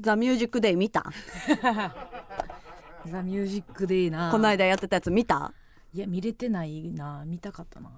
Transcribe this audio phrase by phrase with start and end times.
[0.00, 1.04] ザ・ミュージック・デイ見た？
[3.06, 4.30] ザ・ミュージックでいいな。
[4.30, 5.52] この間やってたやつ見た？
[5.92, 7.24] いや見れてないな。
[7.26, 7.90] 見たかったな。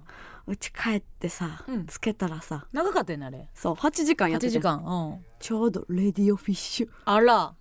[0.45, 1.85] うち帰ってさ、うん。
[1.85, 2.65] つけたらさ。
[2.73, 3.49] 長かったよねあれ。
[3.53, 5.25] そう8時間やって8て時間うん。
[5.39, 6.89] ちょうどレディオフィッシュ。
[7.05, 7.53] あら。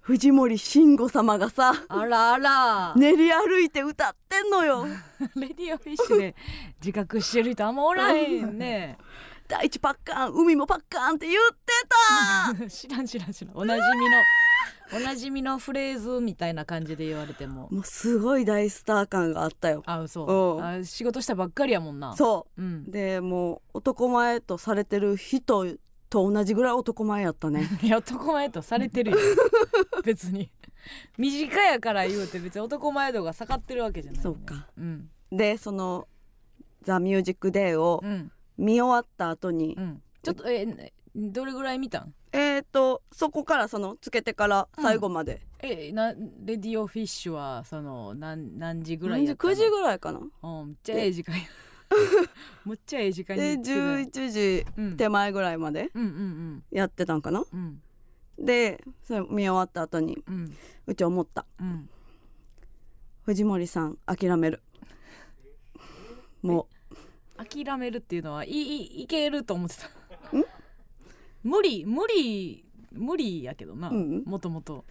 [0.00, 4.86] 藤森慎吾様がさあらあら、練り歩いて歌ってんのよ。
[5.36, 6.34] レディオフィッシュで
[6.80, 8.96] 自覚してる人あんまおらへんね
[9.48, 11.72] 第一パッカーン海もパッカーンって言って
[12.58, 12.68] た。
[12.68, 13.56] 知らん知らん知らん。
[13.56, 14.22] おなじみの
[14.92, 17.68] おなじみのフレーズみたいな感じで言われても。
[17.70, 19.82] もうすごい大スター感があったよ。
[19.86, 20.58] あそう。
[20.58, 20.64] うん。
[20.64, 22.62] あ仕事したばっかりやもんな、そう。
[22.62, 22.84] ん。
[22.86, 25.64] う、でもう男前とされてる人
[26.10, 27.68] と同じぐらい男前やったね。
[27.82, 29.18] いや男前とされてるよ。
[30.04, 30.50] 別に。
[31.16, 34.68] 短やから言うて別に男前度が下がってるわけじゃない、ね、そうか。
[34.76, 35.10] うん。
[35.32, 36.06] でその
[36.82, 40.02] 「ザ・ミュージック・デー」をうん見終わった後に、うん。
[40.22, 42.12] ちょっとえどれぐらい見たん？
[42.32, 49.70] えーとそこからそのつけてから最後まで、えなレディオフィッシュはその何何時ぐらいやったの？9時？
[49.70, 50.18] ぐらいかな。
[50.18, 51.42] うんめっちゃええ時間や。
[52.66, 53.64] むっちゃええ時間にで言っ
[54.04, 54.96] てた11時うん。
[54.98, 57.44] 手前ぐらいまでうんうんやってたんかな。
[57.50, 57.80] うん。
[58.38, 60.54] でそれ見終わった後にうん。
[60.86, 61.46] うち思った。
[61.60, 61.88] うん。
[63.22, 64.60] 藤森さん諦める。
[66.42, 66.68] も
[67.38, 69.90] 諦めるっていうのはいいいけると思ってた。
[71.42, 74.84] 無理無理無理やけどなうんもともと。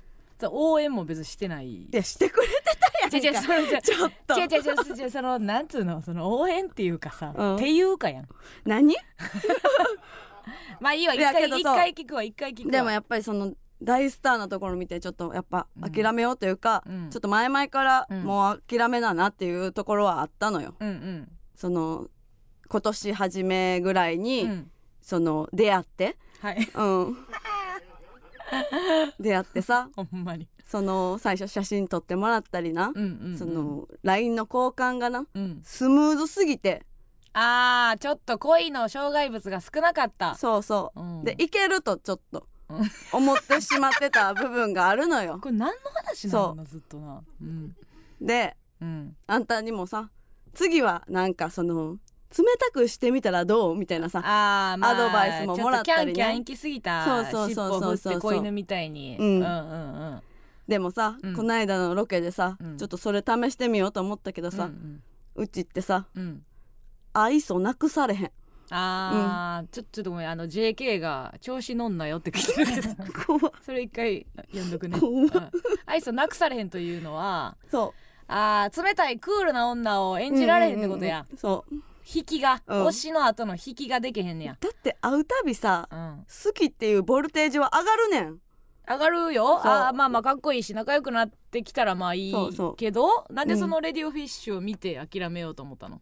[0.51, 1.65] 応援も別にしてない。
[1.65, 2.47] ういやしてくれ
[3.09, 4.39] て違う違うそれじゃちょっと。
[4.39, 6.01] 違う違う違うそのなんつうの？
[6.01, 7.55] その応援っていうかさ、うん。
[7.55, 8.27] っていうかやん。
[8.63, 8.95] 何？
[10.79, 11.63] まあいいわ一いやけどそう。
[11.63, 12.71] 回一回聞くわ一回聞くわ。
[12.71, 17.09] でもやっぱりその大スターなところ見てちょっとやっぱうん諦めようというか、うん。
[17.09, 18.23] ちょっと前々からうん。
[18.23, 20.75] もう諦めだなっていうところはあったのよ。
[20.79, 21.31] うんうん。
[21.55, 22.07] その
[22.69, 24.71] 今年初めぐらいに、うん。
[25.07, 26.69] その出会って、はい。
[26.75, 27.17] うん、
[29.19, 29.89] 出会ってさ。
[29.95, 30.49] ほんまに。
[30.65, 35.25] その最初写真撮ってもらったりな、うんうん、うん、その LINE の交換がな。
[35.33, 35.61] うん。
[35.63, 36.85] スムーズすぎて。
[37.31, 40.35] あーちょっと恋の障害物が少なかった。
[40.35, 41.23] そうそう、うん。
[41.23, 42.47] でいけるとちょっと。
[42.69, 42.91] うん。
[43.13, 45.39] 思ってしまってた部分があるのよ。
[45.41, 47.23] これ何の話なのなずっとな。
[47.41, 47.75] うん。
[48.19, 49.15] でうん。
[49.25, 50.09] あんたにもさ
[50.53, 51.97] 次はなんかその
[52.35, 53.75] 冷たくしてみたらどう？
[53.75, 56.13] みたいなさあーまあアドバイスももらったりね。
[56.13, 57.97] キャンキャン行き過ぎたそうそうそうそう。
[57.97, 59.25] そう尻尾振って子犬みたいに、うん。
[59.25, 59.45] うんうんう
[60.15, 60.21] ん。
[60.67, 61.33] でもさ、うん。
[61.33, 62.77] この間のロケでさ、うん。
[62.77, 65.01] ちょっとそれ試してみようと思ったけどさ、うん
[65.35, 66.23] うちってさうん。
[66.23, 66.43] うん
[67.13, 68.31] 愛想なくされへん。
[68.69, 73.13] あー、ちょちょっとごめんあの JK が調子乗んなよって聞いてるけど。
[73.39, 75.31] 怖 それ一回読んどくね、怖うん、
[75.87, 77.95] 愛想なくされへんというのはそ
[78.27, 81.37] あー冷たいクールな女を演じられへんってことや、うんうんうん。
[81.37, 81.75] そう
[82.15, 82.87] 引きが、うん。
[82.87, 88.39] 推しの後の引きができへんねや、だって会うたびさうん、好きっていうボルテージは上がるねん。
[88.89, 89.59] 上がるよ。
[89.61, 89.71] そう。
[89.71, 92.75] あーまあまあかっこいいし仲良くなってきたらまあいいそうそう。
[92.77, 95.99] けどなんでそのレディオフィッシュを見て諦めようと思ったの？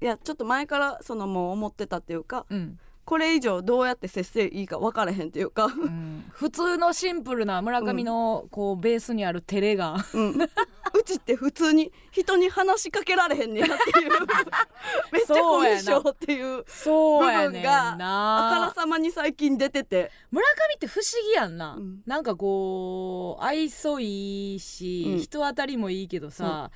[0.00, 9.96] いやちょっと前からそのもう思ってたっていうかうん、これ以上どうやって接していいか分からへんっていうか、うん、普通のシンプルな村上のこうベースにある照れが。
[10.14, 14.10] うん、うちって普通に人に話しかけられへんねやっていう。
[15.12, 20.10] めっちゃコミュ障っていう部分があからなさまに最近出てて。
[20.30, 22.02] 村上って不思議やんな、うん。
[22.06, 26.70] なんかこう愛想いいし、うん人当たりもいいけどさ、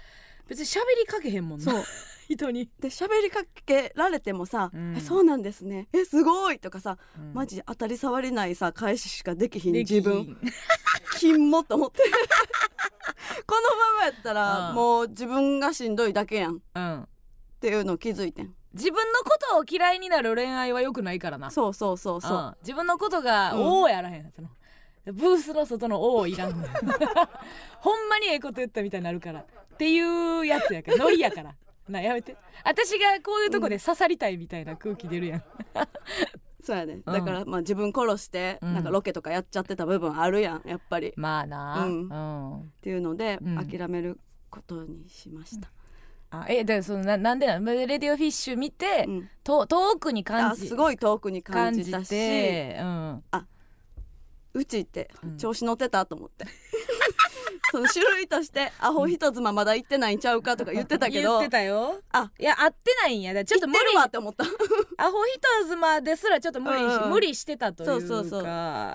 [0.47, 1.73] 別に喋りかけへんもんな
[2.29, 4.97] 人に、で喋りかけられてもさ「うん。
[4.97, 5.89] えそうなんですね。
[5.93, 7.33] えすごい!」とかさ、うん。
[7.35, 10.37] マジ当たり障りないさ返ししかできひん自分。
[11.19, 12.03] 金もと思って。
[13.47, 14.75] このままやったら、うん。
[14.75, 16.57] もう自分がしんどいだけやん。
[16.57, 17.09] っうん。
[17.61, 18.55] ていうのを気づいてん。
[18.75, 21.51] 自分のことを嫌いになる恋愛は良くないからな。
[21.51, 22.57] そうそうそうそう、うん。
[22.61, 24.49] 自分のことがうん「おお」やらへんその
[25.07, 26.53] ブースの外の「おお」いらん。
[27.81, 29.41] ほんまにええこと言ったみたいになるから。
[29.41, 29.47] っ
[29.79, 30.99] ていうやつやから。
[30.99, 31.55] ノリやから
[31.93, 32.37] なやめて。
[32.65, 35.45] 私がこういうとこで刺さりたいみたいな空気出るやん、
[36.63, 37.13] そうやね、うん。
[37.13, 38.75] だからまあ自分殺して、うん。
[38.75, 41.09] なんかロケとかやっちゃってた部分あるやんやっぱり。
[41.09, 41.85] っまあな。
[41.87, 42.09] うん。
[42.09, 43.69] うんていうので、うん。
[43.69, 44.19] 諦める
[44.51, 45.71] ことにしました、
[46.31, 47.73] あえだそのななんでなの？
[47.73, 49.29] レディオフィッシュ見て、うん。
[49.45, 53.23] と遠くに感あじすごい遠くに感感じじたして、うん、
[54.55, 55.37] うちってうん。
[55.37, 56.47] 調子乗ってたと思って、
[57.71, 61.39] その種類としてアホ一つままだ行ってないんちゃうかとか言ってたけど。
[61.39, 62.01] 言ってたよ。
[62.13, 62.31] あ。
[62.39, 63.45] いや合ってないんや。
[63.45, 64.45] ちょっと無理行ってるわって思った。
[64.97, 67.11] アホ一妻ですらちょっと無理し、うんうん。
[67.11, 67.93] 無理してたというか。
[67.93, 68.43] そうそうそう。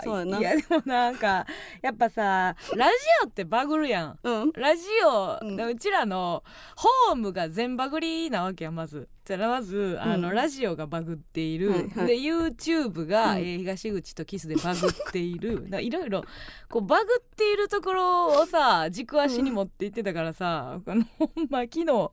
[0.04, 0.40] そうやな。
[0.40, 1.46] いやでもなんか
[1.82, 2.94] やっぱさラジ
[3.24, 4.20] オってバグるやん。
[4.24, 4.52] うん。
[4.54, 6.44] ラジオ、ううんちらの
[6.76, 12.08] ホームが全バグりなわけやまずじゃあまずあの、うんラジオがバグっている、はいはい。
[12.08, 13.38] で YouTube が、うん。
[13.40, 15.66] えー東口とキスでバグっている。
[15.80, 16.26] いろいろ
[16.70, 22.12] こうバグっているところをさ軸足に持っていってたからさ、あのほんま昨日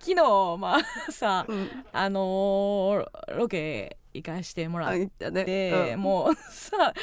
[0.00, 1.68] 昨日まあさうん。
[1.92, 5.44] あのーロケ行かしてもらっあ言ったね。
[5.44, 6.00] て、うん。
[6.00, 6.94] もうさ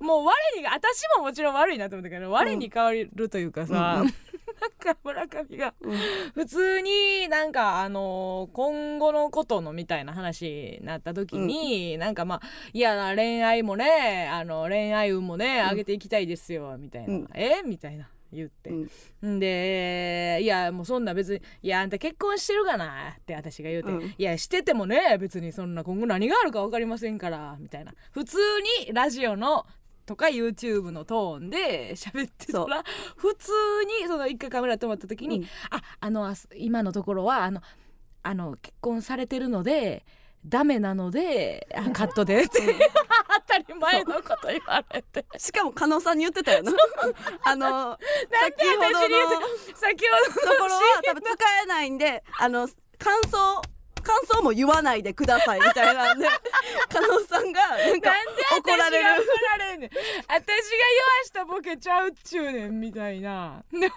[0.00, 4.14] もう我にが私ももちろん悪いなと思ったけど我に変わるというかさ、うん
[4.60, 5.98] なんか村上がうん。
[6.34, 12.40] 普通になんかあのー今後のことのみたいな話になった時に、なんかまあ
[12.72, 17.28] いや恋愛もねあの恋愛運もね上げていきたいですよみたいな、うん。
[17.34, 17.62] え？
[17.64, 19.36] みたいな言って、うん。
[19.36, 24.02] んでいやもうそんな別にいやあんた結婚してるかなって私が言うて、うん。
[24.02, 27.92] いやしててもね別にそんな今後何があるか分かりませんからみたいな。
[28.10, 28.38] 普通
[28.86, 29.66] にラジオの
[30.06, 32.82] とか YouTube のトーンで喋ってたら
[33.16, 33.50] 普通
[34.02, 35.44] にその一回カメラ止まった時に、うん。
[35.70, 37.60] ああの今のところはあの
[38.22, 40.04] あの結婚されてるので
[40.44, 45.24] ダメなのであカットでって当たり前のこと言われて。
[45.38, 46.72] しかも加納さんに言ってたよな。
[47.44, 47.98] あの
[48.30, 53.62] 先ほどの私に言うて先ほどところは多分使えないんであの感想
[54.02, 56.26] 感想も言わないでくださいみたいなんで
[56.88, 58.10] 加納さんがなんか
[58.58, 59.04] 怒られる。
[59.04, 60.44] 私が怒られんねん私が言わ
[61.24, 63.62] したボケちゃうっちゅうねんみたいな。
[63.70, 63.96] でもなんか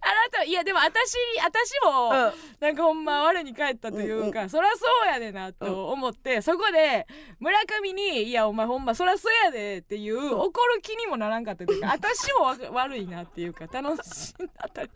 [0.00, 2.32] あなたいやでも私私も、うん。
[2.60, 7.06] なんかほんま我に返ったというか、そらそうやでなと思って、そこで
[7.38, 14.90] 村上に「いやお前ほんまそらそうやで」っていう怒る気にもならんかったというか私もわ悪いなっていうか楽しんだったり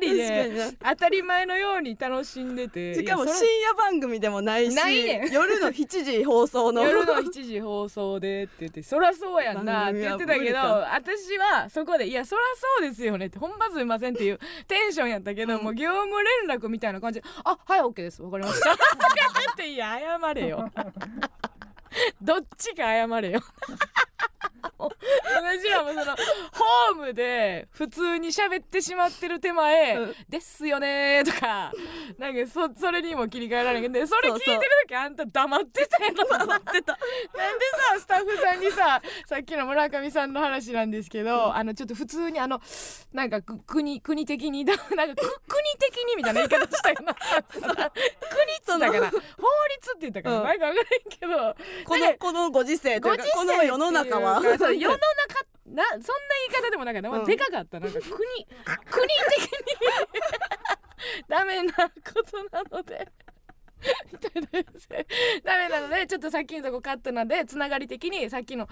[0.00, 5.28] 二人で当たり前のように楽しんでてしかも深れ夜番組でもないしないね。
[5.28, 6.82] ん夜の7時放送の。
[6.82, 12.44] 夜の7時放送でって言ってそりゃそうやんなって言ってたけど私はそこで「いやそりゃ
[12.80, 15.64] そうですよね」って「本番すいません」っていうテンションやったけど、うん。
[15.64, 16.16] もう業務
[16.46, 18.22] 連絡みたいな感じで「あはい OK です。
[18.22, 18.76] わかりました」 っ
[19.56, 20.70] ていや謝れよ。
[22.20, 23.40] どっちか謝れよ
[24.78, 30.14] 私らもそのホームで普通に喋ってしまってる手前「うん。
[30.28, 31.72] ですよね」とか
[32.18, 36.98] なんかそそれにも切り替えられへんけどそれ聞いてる時あんた黙ってたやろ 黙ってた。
[37.36, 37.64] なんで
[37.94, 42.60] さスタッフさんにささっきの村上さんの話なんですけど、あのちょっと普通にあの
[43.12, 47.14] なんかく国国的にだ なんかく国的にみたいな言い方したよな。
[47.50, 47.66] 国っ
[48.64, 49.10] つったかな。
[49.10, 49.16] 法
[49.68, 50.44] 律って言ったかな、うん。
[50.44, 51.56] なんか分からへんけど。
[51.84, 55.02] このこのご時世というかこの世の中はそう世の中
[55.66, 56.04] なそんな
[56.50, 57.26] 言い方でもなかった、まあうん。
[57.26, 57.80] でかかった。
[57.80, 58.18] なんか国国
[59.36, 59.58] 的に。
[61.28, 63.08] ダメなことなので。
[65.44, 68.68] ダメなのでちょっとさっきのとこカットなんでつながり的にさっきの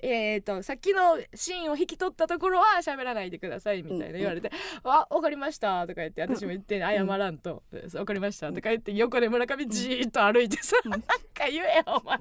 [0.00, 4.52] えー、とさっきのシーンを引き取ったところは喋らないでくださいみたいな言われて
[4.84, 11.08] 「あわかりました」とか言って私も言って謝らんと「わかりました」とか言って横で村上じーっと歩いてさ「なんか
[11.50, 12.18] 言えよお前。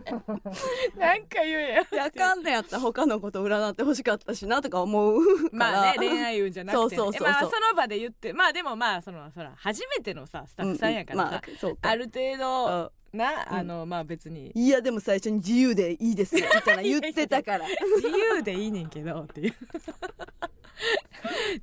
[0.98, 5.72] なんか言えよ」いやあかんねやったら他のこと占ってほしかったしなとか思うから。
[5.72, 13.18] まあね恋愛運じゃなくて、ね、そうそうそうまあその場で言ってまあでもまあそのそら初めてのさスタッフさんやからさ、まあある程度うん。
[13.18, 13.58] な、うん。
[13.58, 14.52] あのまあ別に。
[14.54, 17.66] いやでも最初に自由でいいですよみたいな言ってたから。
[17.98, 19.54] 自由でいいねんけどっていう。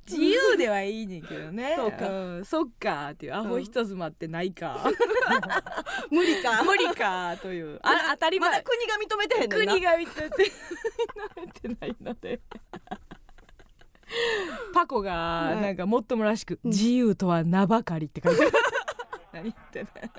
[0.09, 1.75] 自由ではいいねんけどね。
[1.77, 2.05] そうか。
[2.07, 2.45] ん。
[2.45, 3.33] そっかっていう。
[3.33, 4.91] アホ人妻ってないか、
[6.11, 6.63] 無理か。
[6.63, 7.79] 無理かという。
[7.81, 10.11] あ当たり前、まだ国が認めてへん国が認めて
[11.31, 12.41] 認めてないので。
[14.73, 16.71] パコがなんかもっともらしく「うん。
[16.71, 18.51] 自由とは名ばかり」って書いてある
[19.35, 20.11] 何言ってんねん。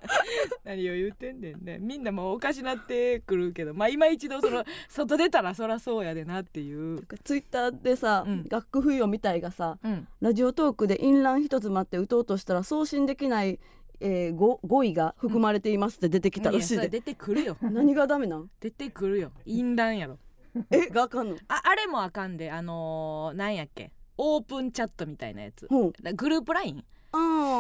[0.64, 1.78] 何を言ってんねんね。
[1.78, 8.44] みんなもうおかしなってくるけどまあ今一度その外出たらそらそうやでなっていう、ツイッターでさ、うん。
[8.49, 13.58] 学不要みたいがさうん、ラジオトークで淫乱一つ待って打とうとしたら送信できない、
[14.00, 17.56] えー、語語彙が含まれていますって出てきたらしいで、いやそれ出てくるよ。
[17.62, 18.50] 何がダメなん？
[18.61, 19.32] 出てくるよ。
[19.46, 20.18] 淫乱やろ。
[20.70, 21.37] えがあかんの？
[21.49, 23.92] ああれもあかんであのー、なんやっけ？
[24.18, 25.66] オープンチャットみたいなやつ。
[25.68, 25.92] ほう。
[26.14, 26.85] グループライン？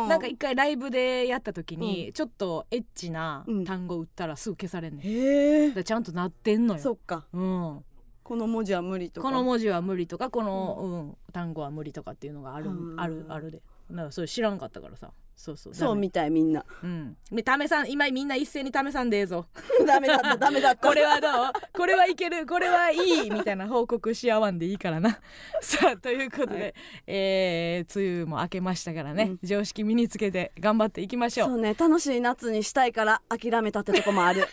[0.08, 3.64] なんか一回ライブでやった時に、ちょっとエッチなうん。
[3.64, 5.68] 単語打ったらすぐ消されんねん、へえ。
[5.68, 6.80] だからちゃんとなってんのよ。
[6.80, 7.26] そっか。
[7.32, 7.84] うん、
[8.22, 9.28] この文字は無理とか。
[9.28, 11.32] この文字は無理とかこの、うん。
[11.32, 13.62] 単語は無理とかっていうのがある、うんあるあるで。
[13.90, 15.74] だからそれ知らんかったからさそうそう。
[15.74, 16.64] そうみたいみんな。
[16.82, 17.16] うん。
[17.30, 19.46] で試さん今みんな一斉に試さんでええぞ。
[19.86, 20.88] ダメだった ダメだった。
[20.88, 21.52] これはどう？
[21.72, 22.46] これはいける。
[22.46, 23.30] これはいい。
[23.30, 25.20] みたいな報告し合わんでいいからな。
[25.60, 26.74] さあということで、はい。
[27.06, 31.48] えー梅雨も明けましたからね、常識身につけて頑張っていきましょう。
[31.50, 34.48] そうね楽しい夏にしたいから諦めたってとこもある。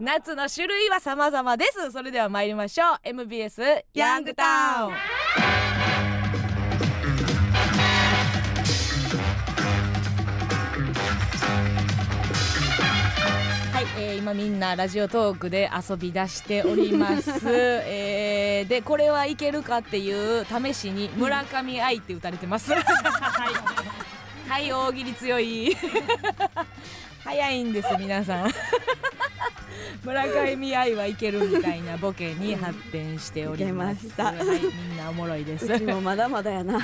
[0.00, 1.90] 夏の種類は様々です。
[1.92, 2.98] それでは参りましょう。
[3.04, 5.61] MBS ヤングタウン
[14.02, 17.30] えー今みんなラジオトークで遊び出しております、
[17.86, 22.72] えーでこれはいけるかっていう試しに村上愛って打たれてます。
[22.72, 22.82] はい、
[24.48, 25.76] はい、大喜利強い。
[27.24, 28.50] 早いんです皆さん。
[30.02, 34.08] 村上愛はいけるみたいなボケに発展しております。
[34.20, 35.66] はい、みんなおもろいです。
[35.66, 36.80] うちもまだまだやな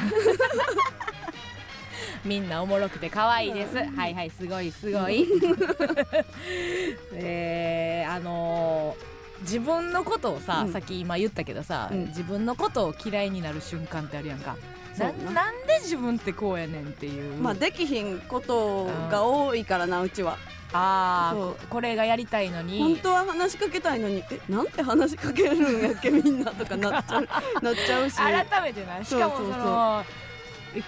[2.25, 3.77] みんなおもろくて可愛いです。
[3.77, 5.27] はいはいすごいすごい。
[7.15, 10.73] えー、あのー自分のことをさ、うん。
[10.73, 12.07] さっき今言ったけどさ、うん。
[12.07, 14.57] 自分のことを嫌いになる瞬間ってあるやんか。
[14.99, 15.13] な。
[15.13, 17.41] ななんで自分ってこうやねんっていう。
[17.41, 20.37] まあできひんことが多いからなうちは。
[20.73, 21.55] あーそう。
[21.55, 22.79] ここれがやりたいのに。
[22.81, 27.23] 本当は話しかけたいのにえなんて話しかけるんやっけみんなとかなっちゃう
[27.63, 28.17] なっちゃうし。
[28.17, 29.05] 改めてな。
[29.05, 30.05] しかもその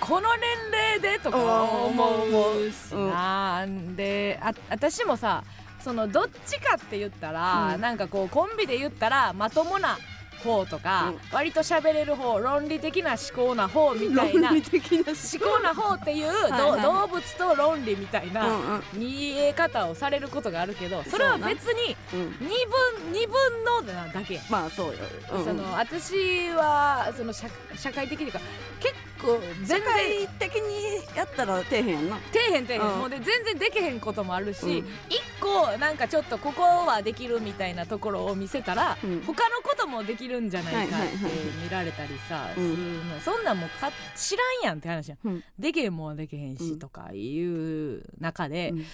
[0.00, 1.18] この年齢で？
[1.18, 1.44] とかうん
[1.88, 2.94] 思うし。
[2.94, 5.42] な、であ私もさ
[5.80, 7.80] そのどっちかって言ったら、うん。
[7.80, 9.98] なんかこうコンビで言ったらまともな
[10.40, 11.18] 方とか、うん。
[11.32, 15.60] 割と喋れる方論理的な思考な方みたいな論思理的な考。
[15.62, 16.82] な方っていうどはいはい。
[16.82, 22.36] 動物と論理みたいな見え方をされることがあるけどそれは別にうん。
[22.40, 24.34] 二分二分のなだけ。
[24.34, 24.94] やまあそうよ、
[25.34, 25.44] うん。
[25.44, 28.40] その私はその社社会的にか
[28.80, 32.16] 結構全然社会的にやったら底辺やんな。
[32.32, 32.98] 底辺底辺、うん。
[33.00, 34.76] もうで全然できへんこともあるし、うん。
[35.08, 39.22] 一個なんかちょっとここはできるみたいなところを見せたら、うん。
[39.26, 41.16] 他のこともできるんじゃないかって
[41.64, 42.76] 見られたりさ、うん。
[42.76, 45.44] するのそんなんもうか知らんやんって話やん、うん。
[45.58, 48.84] できへんもんはできへんし、うんとかいう中で、うん。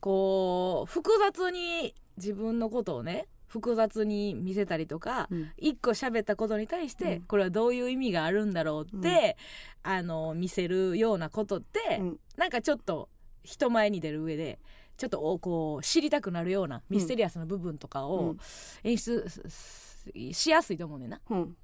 [0.00, 5.50] こう複雑に自分のことをね複雑に見せたりとか、うん。
[5.58, 7.22] 一個喋ったことに対して、うん。
[7.22, 9.36] これはどういう意味があるんだろうって、
[9.82, 12.20] あの見せるようなことって、うん。
[12.36, 13.08] なんかちょっと
[13.42, 14.60] 人前に出る上で
[14.96, 18.38] ちょっとおこう知りたくなるようなミステリアスな部分とかうをん。
[18.84, 19.89] 演出す
[20.32, 21.20] しやすいと思うねんな。
[21.28, 21.56] うん。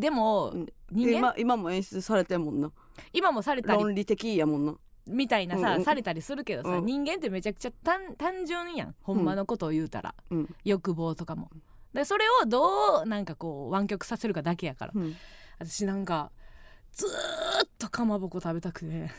[0.00, 0.66] でも、うん。
[0.90, 1.18] 人間？
[1.18, 2.70] 今今も演出されてんもんな。
[3.12, 4.74] 今もされたり論理的やもんな。
[5.06, 5.84] みたいなさ、うんうん。
[5.84, 6.84] されたりするけどさ、うん。
[6.84, 8.94] 人間ってめちゃくちゃ単単純やん。
[9.02, 10.54] ほんまのことを言うたら、うん。
[10.64, 11.50] 欲望とかも。
[11.92, 14.92] でそれをどうなんかこう湾曲させるかだけやから。
[14.94, 15.16] うん。
[15.58, 16.30] 私なんか
[16.92, 17.08] ずー
[17.64, 19.10] っとかまぼこ食べたくて。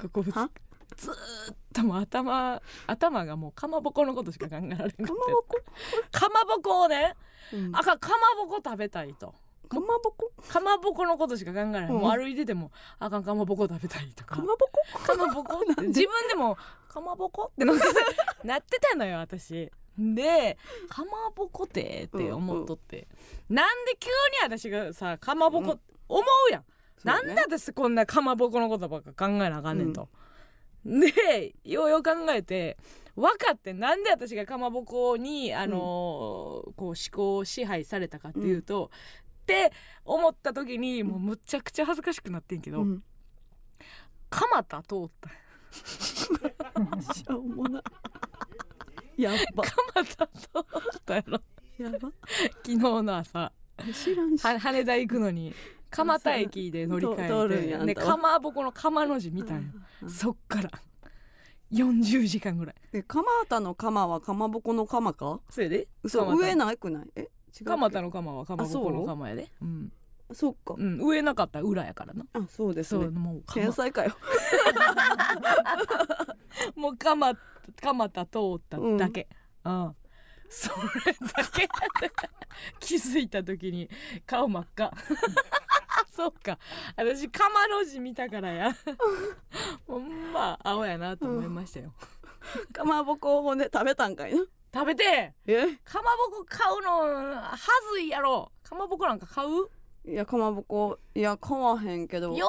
[0.00, 0.50] ここは？
[0.98, 1.12] ずー
[1.52, 5.02] っともう頭頭がもうかまぼこのことしか考えられなくて。
[5.04, 5.62] かまぼこ？
[6.10, 7.14] かまぼこをね
[7.54, 7.76] うん。
[7.76, 9.32] あかかまぼこ食べたいと。
[9.68, 10.32] かまぼこ？
[10.48, 11.94] かまぼこのことしか考えられない、うん。
[12.00, 14.36] もう歩いててもあかんかまぼこ食べたいとか。
[14.36, 14.98] かまぼこ？
[15.06, 15.62] かまぼこ？
[15.70, 16.56] って自分でも
[16.88, 17.52] かまぼこ？
[17.52, 17.64] って
[18.44, 19.70] なってたのよ私。
[19.96, 20.56] で
[20.88, 23.08] かまぼこってって思っとって、
[23.48, 24.12] なんで急に
[24.44, 25.80] 私がさかまぼこ、うん。
[26.08, 26.66] 思うやん、ね。
[27.02, 30.08] なんで私こんなかまぼこのことばっか考えなあかんねんと、
[30.84, 32.76] でようよう考えて
[33.18, 38.90] 分かってなんで私がかまぼこに、あのーこう思考を支配されたかっていうと、
[39.42, 39.72] って
[40.04, 43.02] 思った時にもうむちゃくちゃ恥ずかしくなってんけど、うん。
[44.30, 45.30] 蒲田通った。
[47.12, 47.82] しょうもな。
[49.16, 51.40] やば蒲田通ったやろ。
[51.78, 52.12] やば。
[52.64, 53.52] 昨日の朝。
[53.92, 54.44] 知らんし。
[54.44, 55.52] は羽田行くのに
[55.90, 59.62] 蒲田駅で乗り換えてかまぼこの釜の字見たんよ、
[60.02, 60.10] うん。
[60.10, 60.70] そっから。
[61.72, 62.74] 40時間ぐらい。
[62.92, 65.40] え蒲田の釜はかまぼこの釜か？
[65.50, 65.88] それで。
[66.02, 66.36] 嘘蒲田。
[66.46, 67.06] 上なくない？
[67.16, 67.28] え違う
[67.64, 69.50] 蒲田の釜はかまぼこの釜やで。
[69.60, 69.64] う。
[69.64, 69.92] ん、
[70.32, 70.74] そっか。
[70.76, 72.24] うん、上なかったら裏やからな。
[72.32, 74.16] あそうですそうねもう天才かよ。
[76.74, 77.36] もう蒲
[77.80, 79.28] 蒲田通っただけ。
[79.64, 79.94] うん、
[80.48, 80.70] そ
[81.06, 81.18] れだ
[81.52, 81.68] け。
[82.80, 83.88] 気づいた時に
[84.26, 84.92] 顔真っ赤
[86.18, 86.58] そっか。
[86.96, 88.74] 私釜の字見たからや。
[89.86, 91.92] ほんま青やなと思いましたよ、
[92.72, 94.40] かまぼこをほんで食べたんかいな。
[94.74, 95.66] 食べてえ？
[95.84, 97.56] かまぼこ買うのは
[97.94, 98.50] ずいやろ。
[98.64, 99.48] かまぼこなんか買う？
[100.10, 102.34] いやかまぼこいや買わへんけど。
[102.36, 102.48] よ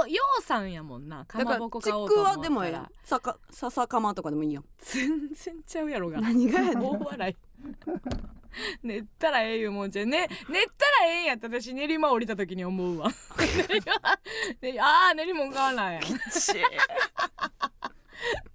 [0.00, 1.24] おようさんやもんな。
[1.24, 2.38] かまぼこ買おうちくと思ったら。
[2.40, 4.64] わでもええやんさか笹かまとかでもいいやん。
[4.76, 6.20] 全然ちゃうやろが。
[6.20, 6.84] 何がやねん。
[6.84, 7.36] 大笑い
[8.82, 10.28] 寝ったらええいうもんじゃね。
[10.48, 13.10] 寝ったらええんやって私練馬降りた時に思うわ。
[14.60, 14.84] 練馬。
[14.84, 16.00] ああ練り物買わない。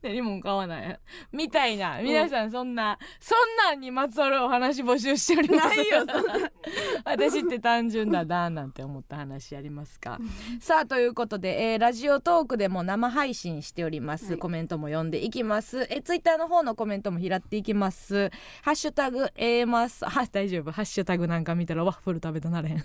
[0.02, 1.00] 練り物買わない。
[1.32, 2.02] みたいな。
[2.02, 3.40] 皆さんそんな、そん
[3.70, 5.78] なんにまつわるお話募集しております。
[5.78, 6.06] ないよ
[7.06, 10.20] 私って単純だななんて思った話ありますか？
[10.60, 14.40] さあということで、えーラジオトークでも生配信しております、はい。
[14.40, 15.88] コメントも読んでいきます。
[15.90, 18.30] えツイッターの方のコメントも拾っていきます。
[18.62, 20.72] ハッシュタグ A マスは大丈夫。
[20.72, 22.84] ハッシュタグなんか見たらワッフル食べたなれへん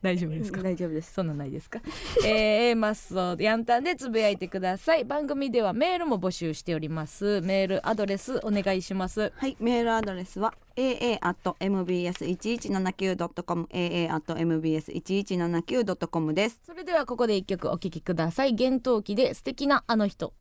[0.00, 0.62] 大丈夫ですか？
[0.62, 1.12] 大丈夫です。
[1.12, 1.80] そんなんないですか？
[2.24, 5.04] えー、マッソヤンタンでつぶやいてください。
[5.04, 7.40] 番組ではメールも募集しております。
[7.40, 9.32] メールアドレスお願いします。
[9.36, 16.60] はいメールアドレスは aa.mbs1179.com aa.mbs1179.com です。
[16.64, 18.52] それではここで一曲お聴きください。
[18.52, 20.32] 幻冬期で素敵なあの人。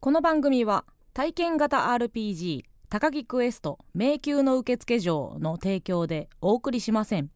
[0.00, 7.30] この番組は体験型 RPG 高木クエスト迷宮の受付嬢の提供でお送りしません。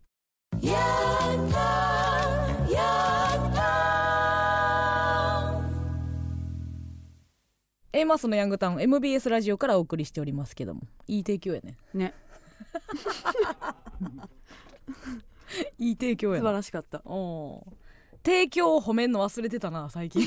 [7.93, 11.77] A マスのヤングタウン MBS ラジオからお送りしておりますけどもいい提供やね。
[11.93, 12.15] ね。
[15.79, 17.03] いい提供や素な晴らしかった。
[17.05, 17.73] おー。
[18.25, 20.23] 提供を褒めんの忘れてたな最近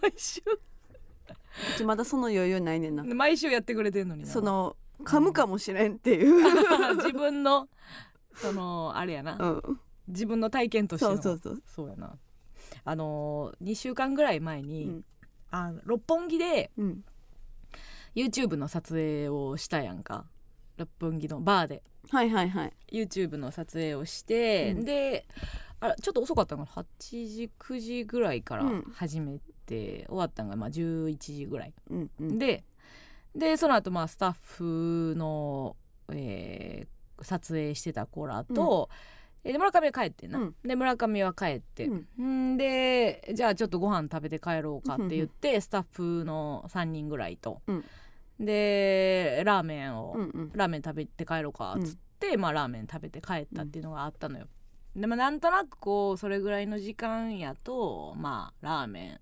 [0.00, 0.42] 毎週。
[1.74, 3.04] うちまだその余裕ないねんな。
[3.04, 4.24] 毎週やってくれてんのに。
[4.24, 6.42] なその噛むかもしれんっていう、
[6.96, 7.68] 自分の
[8.34, 11.20] そのあれやな、うん、自分の体験としての。
[11.20, 11.62] そうそうそう。
[11.66, 12.16] そうやな。
[12.84, 15.04] あのー、2週間ぐらい前に、うん。
[15.50, 17.04] あ六本木でうん。
[18.14, 20.26] YouTube の撮影をしたやんか。
[20.76, 21.82] 六本木のバーで。
[22.10, 22.72] はいはいはい。
[22.90, 24.84] YouTube の撮影をして、うん。
[24.84, 25.26] で
[25.80, 26.82] あらちょっと遅かったのかな。
[26.82, 28.82] 8時9時ぐらいからうん。
[28.94, 29.38] 始め
[29.72, 32.38] て、終わったのがまあ11時ぐらい、うんうん。
[32.38, 32.64] で
[33.34, 35.76] でその後まあスタッフの、
[36.12, 36.88] えー
[37.24, 38.90] 撮影してた子らと、
[39.44, 40.54] えーで村上は帰ってんな、うん。
[40.64, 42.56] で村上は帰って、ん。
[42.56, 47.84] でじゃあちょっとご飯食べて帰ろうかって言って、スタッフの3人ぐらいと、うん。
[48.44, 50.52] でラーメンを、うんうん。
[50.54, 54.46] ラーメン食べて帰ろうかっつって、まあラーメン食べて帰ったっていうのがあったのよ、
[54.96, 59.18] でもなんとなくこうそれぐらいの時間やとまあラーメンうん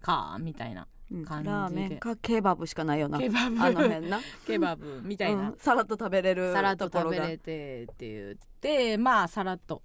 [0.00, 1.24] かみたいなうん。
[1.24, 1.50] 感じで。
[1.50, 3.62] ラーメンかケバブしかないよなケバブ。
[3.62, 4.20] あの辺な。
[4.46, 5.56] ケバブみたいな、うん。
[5.58, 9.82] さらっと食べれるさらっと食べれてって言ってまあさらっと。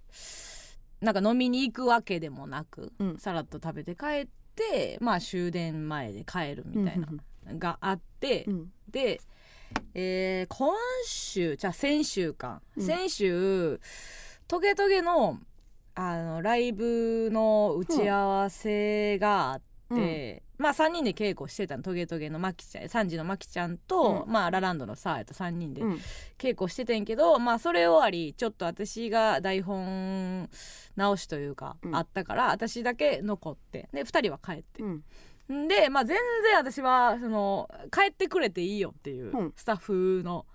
[1.00, 3.18] なんか飲みに行くわけでもなく、うん。
[3.18, 7.08] さらっと食べて帰ってまあ終電前で帰るみたいな、
[7.58, 8.72] があって、うん。
[8.88, 9.20] で、
[9.94, 12.86] えー今週じゃあ先週か、うん。
[12.86, 13.80] 先週
[14.46, 15.40] トゲトゲの
[15.94, 19.60] あのライブの打ち合わせがあっ
[19.94, 25.98] て、まあ3人で稽古してたのトゲトゲのマキちゃん3時のマキちゃんと、うまあラランドのサーヤと3人でうん。
[26.38, 30.48] 稽古しててんけど、まあそれ終わりちょっと私が台本
[30.96, 31.96] 直しというか、うん。
[31.96, 34.82] あったから私だけ残ってで2人は帰って。
[34.82, 34.86] う、
[35.52, 39.52] んでまあ全然私はその帰ってくれていいよっていううん。
[39.56, 40.46] スタッフの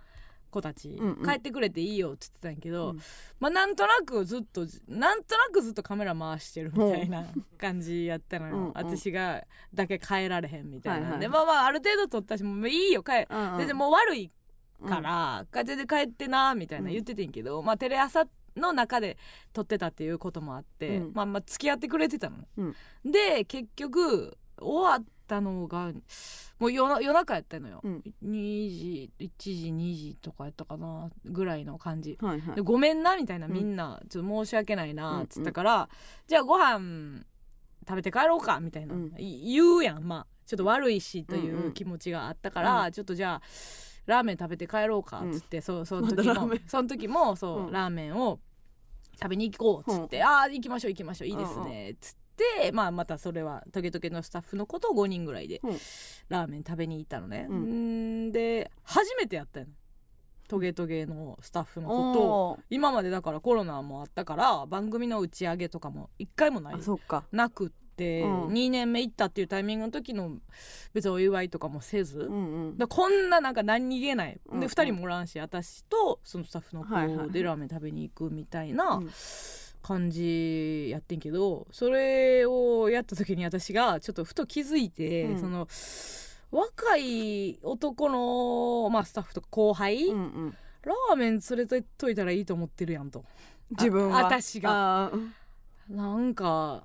[0.49, 1.25] 子たち、うんうん。
[1.25, 2.99] 帰ってくれていいよって言ってたんやけど、うん。
[3.39, 7.25] まあなんとなくずっとなんとなくずっとカメラ回してるみたいな
[7.57, 8.71] 感じやったのよ、うんうん。
[8.73, 11.47] 私がだけ帰られへんみたいなんで、はいはい。
[11.47, 13.57] まあまあある程度撮ったしもういいよ帰うんうん。
[13.57, 14.31] 全然もう悪い
[14.88, 19.17] から、風で帰ってなみたいな言っててんけど、まあテレ朝の中で
[19.53, 21.13] 撮ってたっていうこともあって、うん。
[21.13, 22.75] まあまあ付き合ってくれてたの、うん。
[23.12, 25.91] で結局終わったのが
[26.59, 28.03] もう夜な夜中やったのよ、うん。
[28.25, 32.17] 2時1時2時とかやったかなぐらいの感じ。
[32.21, 32.55] はいはい。
[32.55, 35.89] でごめんなみたいなうんみんなちょっと申し訳ないなっつったから、
[36.27, 37.23] じゃあご飯
[37.87, 39.13] 食べて帰ろうかみたいな、うん。
[39.17, 40.27] い言うやんまあ。
[40.47, 43.41] ちょっと悪いしというんううん気持ちがあったから、うちょっとじゃあ
[44.05, 47.71] ラーメン食べて帰ろうかっつって、そうその時もまその時もそう、うん。
[47.73, 48.39] ラーメンを
[49.21, 52.19] 食べに行こうっつって、ああ行きましょう行きましょういいですねっつって、
[52.73, 55.78] まあ、またそれはトゲトゲのスタッフの子と5人ぐらいでうん。
[56.30, 58.28] ラーメン食べに行ったのね、うん。
[58.28, 58.32] ん。
[58.32, 59.67] で初めてやったの
[60.47, 62.60] トゲトゲのスタッフの子とおー。
[62.69, 67.26] 今までだからコロナもあったから番組の打ち上げとかも一回もないあそっか。
[67.32, 68.47] なくって、うん。
[68.47, 70.38] 2年目行ったっていうタイミングの時の
[70.93, 72.78] 別にお祝いとかもせず、うんうん。
[72.78, 79.10] だこんななんか何にげない、うんで2人もおらんし私とそのスタッフの子でラーメン食べに行くみたいなうん
[79.88, 85.39] 感じやってんけどそれをやった時に私がちょっとふと気づいて、うん。
[85.39, 85.65] その
[86.52, 90.58] 若い男の、まあ、スタッフとか後輩、うんうん。
[90.84, 93.23] ラーメン連れてっといたらいいと思ってるやんと。
[93.71, 94.19] 自分は。
[94.19, 95.12] あ私が。
[95.89, 96.84] なんか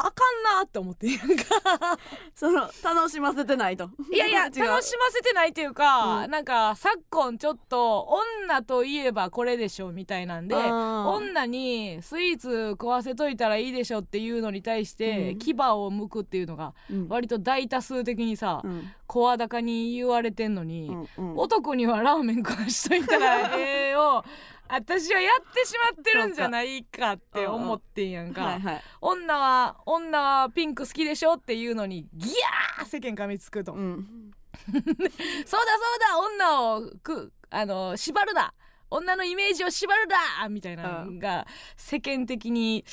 [0.00, 1.06] あかんなって思って。
[1.06, 1.98] んやんか
[2.34, 3.90] その楽しませてないと。
[4.12, 6.30] いやいや 楽しませてないっていうか、うん。
[6.30, 8.08] なんか昨今ちょっと
[8.46, 15.38] 女といえばこれでしょみたいなんで女にスイーツ食わせといたらいいでしょっていうのに対してうん。
[15.38, 17.08] 牙を向くっていうのがうん。
[17.08, 18.92] 割と大多数的にさうん。
[19.06, 21.36] 声高に言われてんのに、うんうん。
[21.36, 24.24] 男にはラーメン食わしといたら ええを
[24.72, 28.44] 私はやってしまってるんじゃないかって思ってんやんか。
[28.44, 34.32] はいはい女は女はピンク好きでしょっていうのにギャー世間噛みつくと、うん。
[34.72, 35.56] そうだそう
[36.00, 38.54] だ女をくあの縛るな。
[38.92, 42.84] 女のイメージを縛るなみたいなのが世間的に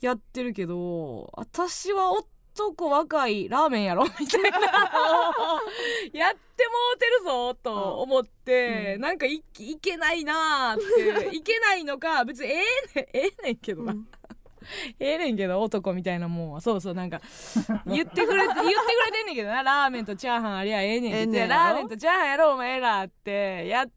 [0.00, 2.12] やってるけど私は
[2.58, 4.04] 男若いラーメンやろ？
[4.18, 4.58] みたいな
[6.12, 9.00] やってもうてるぞと思って、うん。
[9.00, 12.54] なんかいいけないなーって いけないのか別にえ
[12.94, 13.94] えねんええねんけどな、
[14.98, 16.60] ええねんけど男みたいなもんは。
[16.60, 17.20] そうそうなんか
[17.86, 19.62] 言ってくれて言ってくれてんねんけどな。
[19.62, 21.46] ラーメンとチャーハンありゃええねんって。
[21.46, 23.66] ラーメンとチャーハンやろお前らって。
[23.68, 23.92] やって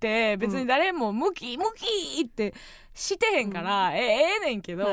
[0.00, 2.54] て別に誰もムキムキって
[2.94, 4.86] してへんから、えええねんけど、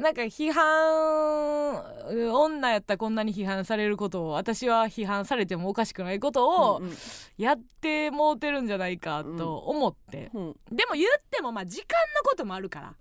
[0.00, 6.92] なんか批判女やったらこんなに批判されることを私は批判されてもおかしくないことをうん
[7.36, 10.56] やってもうてるんじゃないかと思って、うん。
[10.70, 12.94] でも言ってもまあ時間のこともあるから。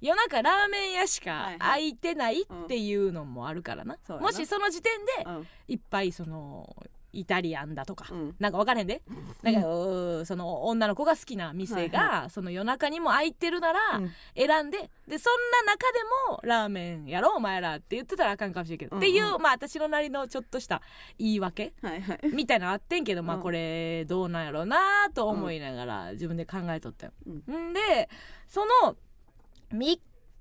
[0.00, 4.28] 夜中ラーメン屋しかはいはい空いてないっていうのもあるからな、そうやな。
[4.28, 4.92] もしその時点
[5.24, 5.46] でうん。
[5.66, 6.72] いっぱいその
[7.12, 8.36] イタリアンだとか、うん。
[8.38, 9.02] なんか分からへんで。
[9.42, 9.60] なんか、
[10.26, 14.12] その女の子が好きな店が、はいその夜中にも空いてるなら、うん。
[14.36, 14.90] 選んで。
[15.06, 15.98] でそんな中で
[16.30, 19.08] もラーメンやろお前らって言ってたらあかんかもしれんけど、うんうん。
[19.08, 20.82] っていうまあ私のなりのちょっとした
[21.18, 22.20] 言い訳はいはい。
[22.34, 27.12] みたいなのあってんけど、まあうんこれどうなんやろうなと思いながら自分で考えとったよ。
[27.26, 27.70] うん。
[27.70, 28.10] んで
[28.46, 28.96] その
[29.72, 29.98] 3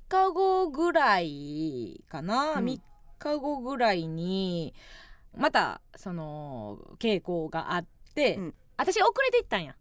[0.10, 2.66] 日後ぐらいかな、うん。
[2.66, 2.80] 3
[3.20, 4.74] 日後ぐらいに
[5.38, 8.54] またその稽古があって、うん。
[8.78, 9.76] 私遅れて行ったんや。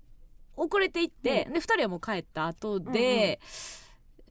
[0.56, 3.40] 遅れて行って、で2人はもう帰った後で、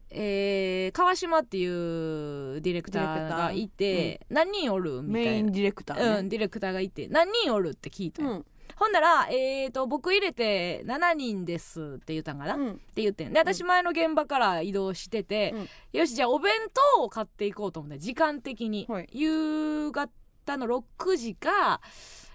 [0.10, 5.32] えー川島っていうディレクターがいて、何人おるみたいな。
[5.32, 6.20] メインディレクターね。
[6.20, 8.46] うん、ディレクターがいて何人おるって聞いたうん。
[8.76, 12.78] ほんなら、えー、と僕入れて7人ですって言ったんかな、っうん。
[12.96, 13.34] て言ってん。
[13.34, 15.54] で私前の現場から移動してて、
[15.92, 16.54] よしじゃあお弁
[16.96, 19.10] 当を買っていこうと思って時間的に、はい。
[19.12, 20.10] 夕方
[20.58, 21.82] の6時か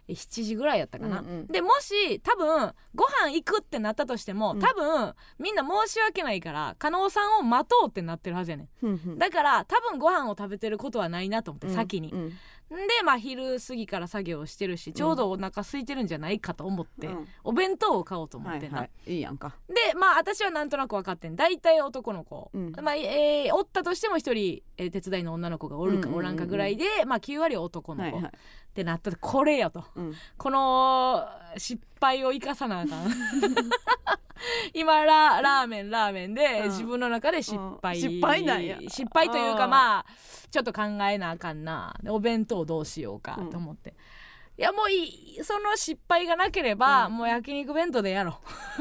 [0.09, 1.47] え7時ぐらいやったかな、うんうん。
[1.47, 4.59] でもし多分ご飯行くってなったとしても、うん。
[4.61, 9.19] 多分みんな申し訳ないから加納さんを待とうってなってるはずやねん。
[9.19, 12.13] だから多分ご飯を食べてることはないなと思って、先に。
[12.13, 12.33] うんうん
[12.71, 17.29] でまあ昼過ぎから作業をしてるしちょうどお腹空いてるんじゃないかと思って、うん。
[17.43, 19.15] お弁当を買おうと思ってんな、はいはい。
[19.15, 19.57] いいやんか。
[19.69, 22.73] でまあ私はなんとなく分かってん大体男の子、うん。
[22.83, 26.19] まあえーおったとしても一人、えー手伝いの女の子がおるかうんうんうんうん。
[26.19, 28.33] おらんかぐらいで、まあ9割男の子、はいはい
[28.71, 29.11] ってなった。
[29.11, 29.85] らこれやと。
[29.97, 30.15] うん。
[30.39, 33.11] この失敗を生かさなあかん。
[34.73, 36.69] 今ララーメンラーメンで、うん。
[36.69, 38.11] 自分の中で失敗、うん。
[38.11, 38.79] 失敗なんや。
[38.89, 40.07] 失敗というかまあ
[40.51, 41.95] ちょっと考えなあかんな。
[42.03, 43.95] でお弁当どうしようかと思って、
[44.57, 47.17] いやもういいその失敗がなければ、うん。
[47.17, 48.41] もう焼肉弁当でやろ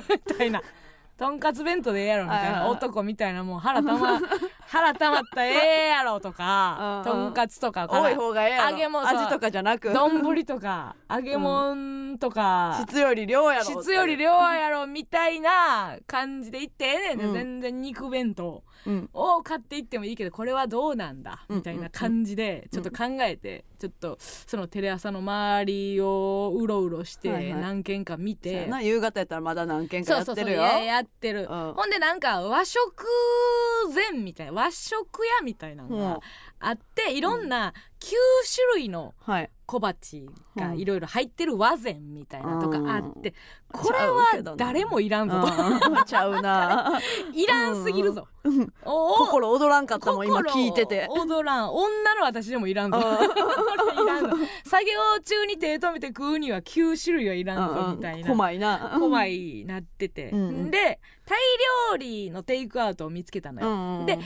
[0.09, 0.13] う。
[0.31, 0.61] みたいな
[1.19, 4.21] とんかつ弁当でやろうみたいな男みたいなもう腹たま
[4.65, 6.97] 腹たまったらええやろとかうん。
[6.99, 8.71] うんとんかつとか多い方がええやろ。
[8.71, 9.91] 揚げもさ味とかじゃなく。
[9.91, 17.33] 丼とか 揚げ物とか、質より量やろ質より量やろみたいな感じで言ってええねんで、うん。
[17.33, 18.49] 全然肉弁当。
[18.51, 18.68] うん
[19.13, 21.45] を買っていってもいいけどこれはどうなんだ？
[21.49, 27.61] うんみたいな感じでちょっと考えてちょっとそのテレ朝の周りをうろうろしてはいはい。
[27.61, 28.69] 何軒か見そうやて。
[28.69, 28.81] な。
[28.81, 30.61] 夕方やったらまだ何軒かそうそうそうやってるよ。
[30.63, 31.73] ややってる、うん。
[31.73, 33.05] ほんでなんか和食
[33.93, 35.99] 膳みたいな和食屋みたいなのうん。
[35.99, 36.19] が
[36.59, 38.13] あっていろんな9
[38.55, 43.35] 種類のはい小鉢がいろいろ入ってる和膳みたいなとかあって、うん
[43.71, 46.01] これは誰もいらんぞと、うん。
[46.03, 46.99] ちゃうな。
[47.31, 48.27] いらんすぎるぞ、
[48.83, 51.05] 心躍らんかったもん今聞いてて。
[51.07, 51.69] 心躍らん。
[51.71, 52.99] 女の私でも いらんぞ。
[54.63, 58.27] 作業中に手止めて食うには9種類はいらんぞみたいな。
[58.27, 58.95] こまいな。
[58.97, 60.39] 怖いなってて、うん。
[60.39, 61.39] うんでタイ
[61.91, 64.17] 料理のテイクアウトを見つけたのよ、うんうんで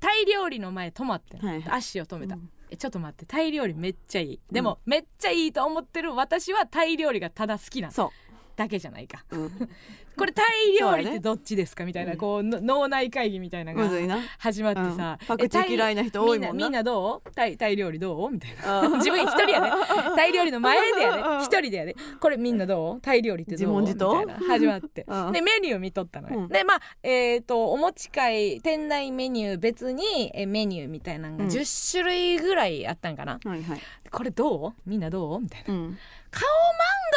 [0.00, 1.78] タイ料理の前止まってん、はいはい。
[1.78, 2.50] 足を止めた、うん。
[2.63, 4.40] えちょっと待ってタイ料理めっちゃいい。
[4.50, 8.12] でも、めっちゃいいと思ってる私はタイ料理がただ好きなそ
[8.56, 9.24] だけじゃないか。
[9.30, 9.68] う、うん、
[10.16, 12.18] これタイ料理ってどっちですかみたいな、うん。
[12.18, 15.26] こうの脳内会議みたいなのが始まってさ、うん。
[15.26, 17.30] パクチー嫌いな人多いもんみんなどう？
[17.34, 18.30] タイタイ料理どう？
[18.30, 18.80] みたいな。
[18.82, 18.98] うん。
[18.98, 19.70] 自分一人やで
[20.14, 21.40] タイ料理の前でやでうん。
[21.40, 23.00] 一人でやでこれみんなどう？
[23.00, 23.80] タイ料理ってどう？
[23.80, 24.34] みたいな。
[24.46, 25.32] 始まって、 うん。
[25.32, 26.48] でメニュー見とったのよ、うん。
[26.48, 31.50] でまあえっ、とお持ち帰店内メニュー別にえメニューみたいなのがうん。
[31.50, 33.80] 10種類ぐらいあったんかな、はいはい。
[34.10, 34.72] これどう？
[34.86, 35.40] みんなどう？
[35.40, 35.74] みたいな。
[35.74, 35.98] うん。
[36.30, 36.42] 顔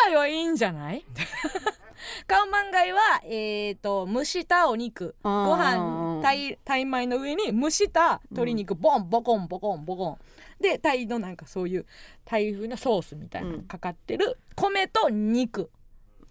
[0.09, 1.03] 漫画はいいんじゃない？
[2.21, 5.15] みたいな顔漫画はえっ、と蒸したお肉。
[5.23, 8.75] ご飯タイタイ米の上に蒸した鶏肉。
[8.75, 10.17] ボンボコンボコンボコン。
[10.59, 11.85] でタイのなんかそういう
[12.25, 15.69] タイ風なソースみたいなのかかってる米と肉。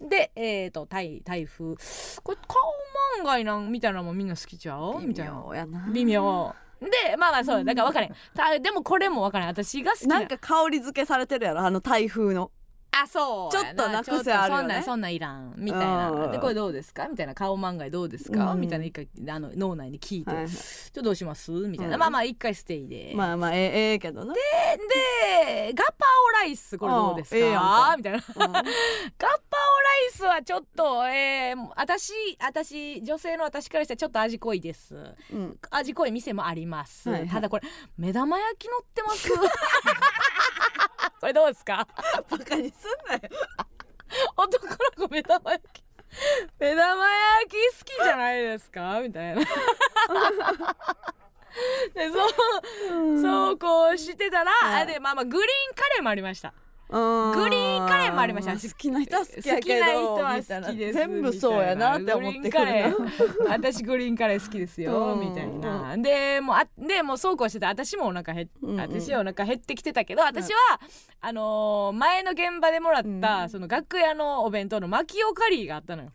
[0.01, 1.75] でえっ、とタイタイ風。
[2.23, 5.01] これ顔漫画なんみたいなのもみんな好きちゃう？
[5.01, 5.31] みたいな。
[5.31, 5.89] 微妙やな。
[5.93, 6.55] 微妙。
[6.79, 7.63] でまあまあそう。
[7.63, 8.13] だから分かれん。
[8.35, 9.47] たでもこれも分かれん。
[9.47, 10.19] 私が好きな。
[10.19, 11.61] なんか香り付けされてるやろ？
[11.61, 12.51] あの台風の
[12.91, 14.65] あそうやちょっとな癖あるよね。
[14.65, 17.35] そんなんそんなんいらんみたいうんなでこれどうですかみたいな。
[17.35, 20.49] 顔漫画どうですか、うんみたいな一回あの脳内に聞いて、はいはい。
[20.49, 21.99] ちょっとどうしますみたいな、うん。
[21.99, 24.33] まあまあ一回ステイで、まあまあええええけどな。
[24.33, 27.95] でガパオライスこれどうですか,、あええやんか。
[27.97, 28.17] みたいな。
[28.17, 28.23] うん。
[28.35, 28.67] ガパオラ
[30.09, 34.95] イスはちょっとえー、私私女性の私からしたらちょっと味濃いです。
[35.31, 35.57] うん。
[35.69, 37.29] 味濃い店もあります、はいはい。
[37.29, 39.29] ただこれ目玉焼き乗ってます
[41.19, 41.87] これどうですか？
[42.29, 43.21] バカにすんなよ。
[44.37, 45.83] 男の子目玉焼き。
[46.59, 49.01] 目玉焼き好きじゃないですか？
[49.01, 49.41] みたいな。
[51.93, 52.29] でそう
[53.21, 54.87] そうこうしてたら、はい。
[54.87, 56.53] でまあまあグリーンカレーもありました
[56.89, 58.53] グリーンカレーもありました。
[58.53, 60.39] 好きな人は好きやけど好きな。
[60.41, 62.95] 人は好きです全部そうやなって思ってくるな。
[63.49, 65.19] 私グリーンカレー好きですようん。
[65.19, 65.97] みたいな。
[65.97, 68.79] でもうあでもうそうこうしてて私もお腹減っうんうん。
[68.79, 70.79] 私はお腹減ってきてたけど私は、
[71.21, 73.49] あのー前の現場でもらった、うん。
[73.49, 76.11] その楽屋のお弁当のマキオカリーがあったのよ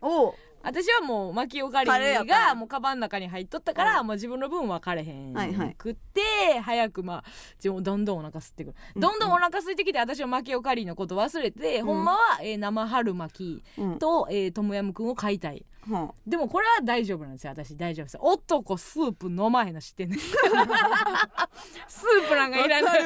[0.63, 2.25] 私はもうマキオカリカレーやーった。
[2.25, 5.75] んやがもうカバンの中に入っとったから、うもう自分の分はかれへんはいはい。
[5.75, 7.23] くって早くまあ
[7.57, 9.01] 自分どんどんお腹空いてくる、うん。
[9.01, 11.85] どんどんお腹空いてきて私はマキオカリーのこと忘れて、ん。
[11.85, 13.99] ほんまは、えー生春巻きうん。
[13.99, 17.75] と、えートムヤムクンを買いたいはでもこれは大丈夫なんですよ私。
[17.75, 18.17] 大丈夫です。
[18.21, 20.19] 男スープ飲まへんの知ってんねん。
[21.87, 23.01] スープなんかいらない。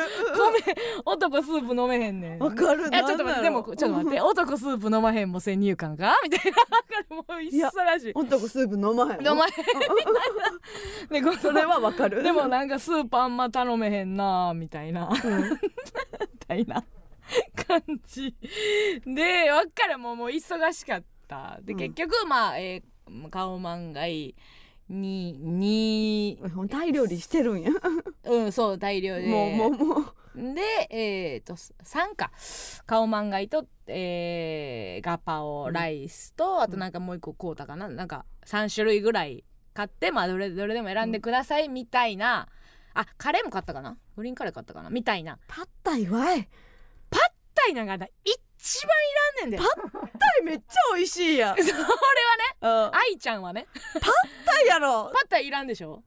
[1.06, 2.44] 男スープ飲めへんねん。
[2.44, 2.88] あわかる。
[2.90, 4.22] いやちょっと待ってでもちょっと待って。
[4.22, 6.20] 男スープ飲まへんも先入観か？
[6.24, 6.58] みたいな。
[6.58, 9.52] わかるもう一緒らしい男スープ飲まへん飲まへん。
[9.52, 12.22] みたいなでこそれはわかる。
[12.22, 15.10] でもなんかスープあんま頼めへんなみたいな。
[15.18, 15.20] み
[16.48, 16.84] たいな
[17.68, 18.36] 感じ。
[19.06, 19.98] でわっかる。
[19.98, 21.17] もうもう忙しかった
[21.62, 21.80] でうん。
[21.80, 24.36] 結局まあ、えー、顔漫画に
[24.90, 27.72] にタイ料理してるんや。
[28.26, 30.54] うんそう大量でもうもうもう。
[30.54, 30.62] で
[30.92, 32.32] えっ、と3か。
[32.86, 37.90] 顔漫画と、えーガパオライスと、あとなんかもう一個買うたかな。
[37.90, 42.48] なんか3種類ぐらい買ってまあどれどれでも選んでくださいみたいな、
[42.94, 43.98] あカレーも買ったかな。
[44.16, 44.90] グリーンカレー買ったかな。
[44.90, 45.40] みたいな。
[45.48, 46.48] パッタイわい
[47.68, 48.96] いなのがな一番
[49.42, 49.64] いらんねんで。
[49.64, 51.58] パッタイめっちゃ美味しいやん。
[51.62, 51.88] それはね
[52.62, 53.68] あ愛ちゃんはね。
[53.94, 54.04] パッ
[54.46, 55.12] タイやろ。
[55.14, 56.04] パッタイいらんでしょ？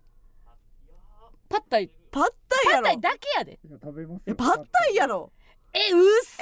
[1.48, 1.90] パッタイ。
[2.10, 2.82] パッタイやろ。
[2.84, 3.58] パッタイだけやで。
[3.62, 5.32] 食べますえパッタイやろ。
[5.72, 6.36] えうっそ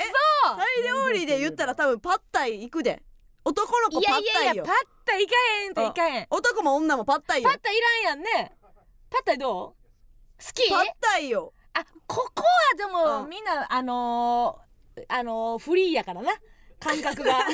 [0.57, 3.03] タイ料理で言ったら多分パッタイ行くで。
[3.45, 4.65] 男の子いパッやいやいやタイよ。
[4.65, 6.27] パッタイいかへんっていかへん。
[6.31, 7.49] 男も女もパッタイよ。
[7.51, 8.57] パッタイいらんやんね。
[9.11, 9.75] パッタイど
[10.39, 10.43] う？
[10.43, 10.69] 好き？
[10.69, 11.53] パッタイよ。
[11.75, 13.29] あここはでも、うん。
[13.29, 14.68] みんなあのー、
[15.09, 16.33] あのー、フリーやからな。
[16.81, 17.41] 感覚が。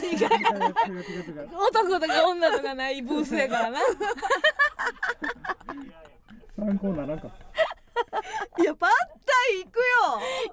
[1.69, 3.79] 男とか女とかないブースやからな。
[6.57, 7.29] 参考ならんか。
[7.29, 7.31] っ
[8.59, 9.83] いやパッタイ行くよ。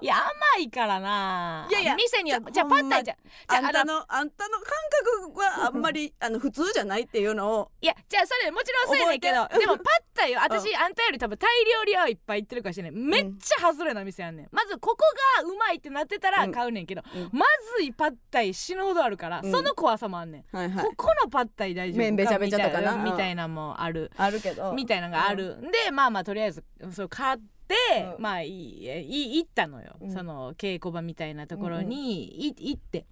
[0.00, 1.66] いや甘いからな。
[1.70, 3.16] いやいや店にはじゃあパッタイじゃ
[3.50, 4.64] じゃああのあんたのあんたの感
[5.30, 13.00] 覚はあんまりあの普通じゃないっていうのをいやじゃあそれもちろんそうやねんけどでもパッタイは私あんたより多分タイ料理屋はいっぱい行ってるかもしれない。
[13.00, 14.48] めっちゃ外れな店やんねん。
[14.50, 15.04] まずここ
[15.42, 17.30] がうまいってなってたら買うねんけど、うん。
[17.32, 19.50] まずいパッタイ死ぬほどあるから、うん。
[19.50, 20.56] その怖さもあんねん。
[20.56, 20.84] はいはい。
[20.84, 22.96] ここのパッタイ大丈夫麺べちゃべちゃとかな。
[22.96, 24.10] みたいなのもある。
[24.16, 24.72] あるけど。
[24.72, 27.31] みたいなのがある、でまあまあとりあえずそう買
[27.68, 28.22] うん。
[28.22, 30.12] まあいいい行ったのよ、うん。
[30.12, 33.06] その稽古場みたいなところに、い行って。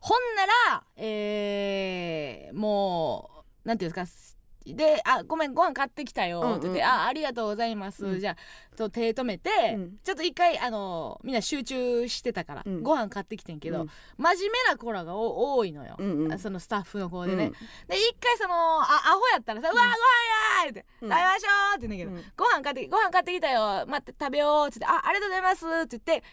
[0.00, 8.20] ほんならえー、もうなんていうんですかで「あごめんご飯買ってきたよ」って言って「うんうんあありがとうございます」うん。
[8.20, 9.98] じゃあと手止めて、うん。
[10.02, 12.82] ちょっと一回あのみんな集中してたから、うん。
[12.82, 13.88] ご飯買ってきてんけど、うん。
[14.16, 16.38] 真面目な子らがお多いのよ、うんうん。
[16.38, 17.50] そのスタッフの子でね、うん。
[17.52, 21.08] で一回そのあアホやったらさ「うわご飯やー!」って「うん。
[21.10, 22.32] 食べましょう!」って言うんだけど、うん。
[22.36, 23.84] ご飯買ってご飯買ってきたよ。
[23.86, 26.24] 待って食べよう」って言って「あありがとうございます」って言って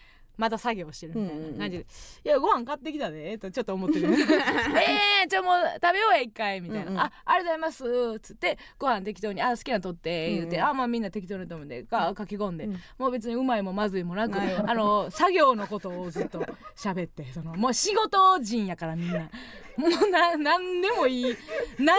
[0.42, 1.86] また作業してるみたいな感じで
[2.26, 4.08] 「いやご飯買ってきたで」とちょっと思ってる。
[4.12, 7.00] えー、じゃあもう食べようや一回みたいな「うんうん。
[7.00, 7.84] あありがとうございます」
[8.18, 10.64] っつってご飯適当に「あ好きなの取って」言って「うん。
[10.64, 12.82] うんあまあみんな適当に取るんでか書き込んで、うん。
[12.98, 16.44] もう別にうまいもまずいもなくあの作業のことをずっと
[16.76, 19.30] 喋ってそのもう仕事人やからみんな。
[19.78, 21.38] もうな何でもいい
[21.78, 21.94] 何で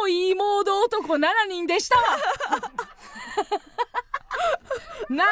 [0.00, 2.04] もいいモード男7人でしたわ。
[5.08, 5.22] 何でもえ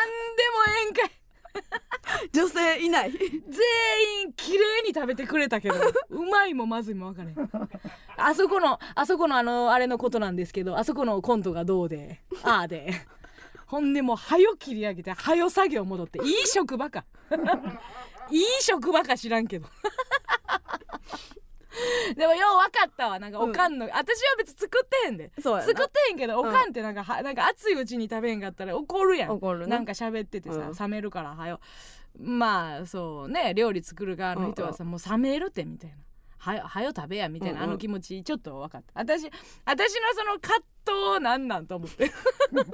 [0.88, 1.19] えんかい
[2.32, 3.12] 女性いない。
[3.12, 3.20] 全
[4.22, 5.74] 員綺麗に食べてくれたけど
[6.10, 7.70] うまいもまずいも分からへん。
[8.16, 13.06] あそこのあそこのあのあれのことなんですけどあそこのコントがどうでああで。
[13.66, 17.04] ほんでもうはよ切り上げてはよ作業戻っていい職場か。
[18.30, 19.68] いい職場か知らんけど
[22.16, 23.18] でもよう分かったわ。
[23.18, 25.30] なんかおかんの、私は別に作ってへんで。
[25.40, 29.30] そう作ってへんけどおかんってなんかはなんか熱いうちに食べへんかったら怒るやん。
[29.30, 30.72] 怒るなんか喋っててさ、うん。
[30.72, 31.60] 冷めるからはよ。
[32.18, 35.96] まあそうね料理作る側の人はさ、もう冷めるってみたいな。
[36.38, 37.70] はよはよ食べやみたいな、うんうん。
[37.70, 38.92] あの気持ちちょっと分かった。
[38.94, 39.24] 私
[39.66, 40.64] 私のその葛
[41.16, 42.10] 藤なんなんと思って。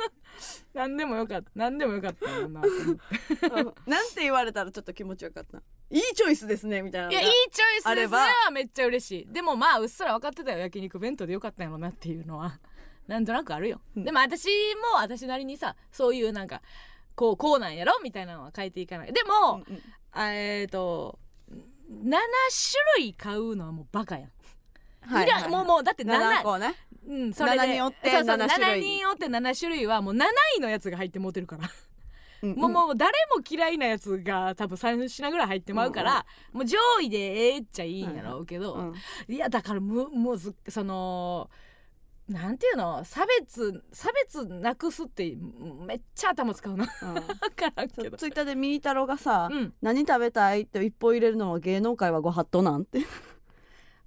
[0.72, 3.46] 何でもよかった何でもよかったもんなと思って。
[3.50, 3.90] うん。
[3.90, 8.16] なんて言われたらちょっと気持ちよかったいいチョイスですねみたいないやいいチョイスですね。
[8.16, 9.32] はめっちゃ嬉しい。
[9.32, 10.58] でもまあうっすら分かってたよ。
[10.58, 12.58] 焼肉弁当でよかったんやろなっていうのは。
[13.06, 14.04] なんとなくあるよ、うん。
[14.04, 14.48] でも私
[14.92, 16.60] も私なりにさそういうなんか
[17.14, 19.12] こうこうなんやろみたいなのは変えていかない。
[19.12, 19.82] でも、うんうん。
[20.10, 21.20] あえっ、と
[21.88, 22.18] 7種
[22.98, 25.50] 類買うのはもうバカやん、いらん。
[25.50, 26.74] もうもうだって7 7個ね。
[27.06, 27.58] うん、それで。
[27.58, 28.80] 7によってそうそう7種類。
[28.80, 30.24] 7によって7種類はもう7
[30.56, 31.70] 位のやつが入って持てるから
[32.54, 38.94] うんもうもう誰も嫌いなやつが多分3品ぐらい入ってまうから、もう上位でええっちゃいいんやろうけど、うん
[39.28, 41.50] いやだからもうもうずその
[42.28, 43.04] なんていうの？
[43.04, 45.36] 差別差別なくすって
[45.86, 46.84] めっちゃ頭使うな。
[47.02, 47.14] うん。
[47.14, 47.22] 分
[47.54, 48.16] からんけど。
[48.16, 49.74] ツイッターでミー太郎がさ、うん。
[49.80, 52.98] 何食べたいって一歩入れるのは芸能界はご法度なんて。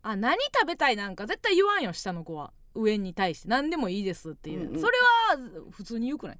[0.02, 2.52] あ何食べたいなんか絶対言わんよ下の子は。
[2.76, 3.48] 上に対して。
[3.48, 4.82] 何でもいいですっていう、うんうん。
[4.82, 4.98] それ
[5.30, 5.38] は
[5.72, 6.40] 普通に言うくない？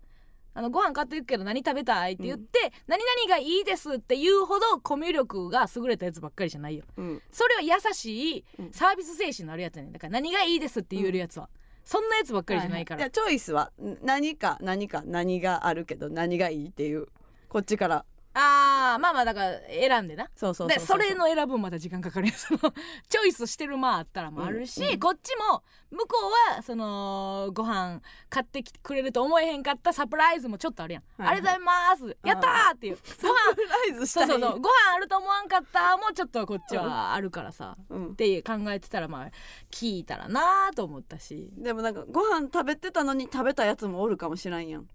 [0.60, 6.84] あのご飯買っていくけど何食べたいって言って、何々がいいですって言うほどコミュ力が優れたやつばっかりじゃないよ。
[6.98, 7.22] うん。
[7.32, 8.72] それは優しいうん。
[8.74, 9.94] サービス精神のあるやつやねん。
[9.94, 11.48] だから何がいいですって言えるやつは、
[11.86, 17.08] そんなやつばっかりじゃないから、やチョイスはん何か何か何があるけど何がいいっていう
[17.48, 18.06] こっちから
[18.42, 20.30] あーまあまあだから選んでな。
[20.36, 22.60] そうそうでそれの選ぶんまた時間かかるやつその
[23.10, 24.94] チョイスしてるまああったらもあるし、うん。
[24.94, 26.06] うんこっちも向こ
[26.54, 31.38] うはそのご飯買ってきてくれると思えへんかったサプライズもちょっとあるやん、はいはい。
[31.38, 32.18] ありがとうございます。
[32.24, 32.98] やったーっていう。
[33.22, 34.24] ご飯サプライズしたい。
[34.26, 38.12] うそそうそうご飯あると思わんかったもうちょっとこっちはあるからさ、うん。
[38.12, 39.30] って考えてたらまあ
[39.72, 41.50] 聞いたらなーと思ったし。
[41.58, 44.88] でもなんかご飯食べてたのに食べたやつもおるかもしらんやん、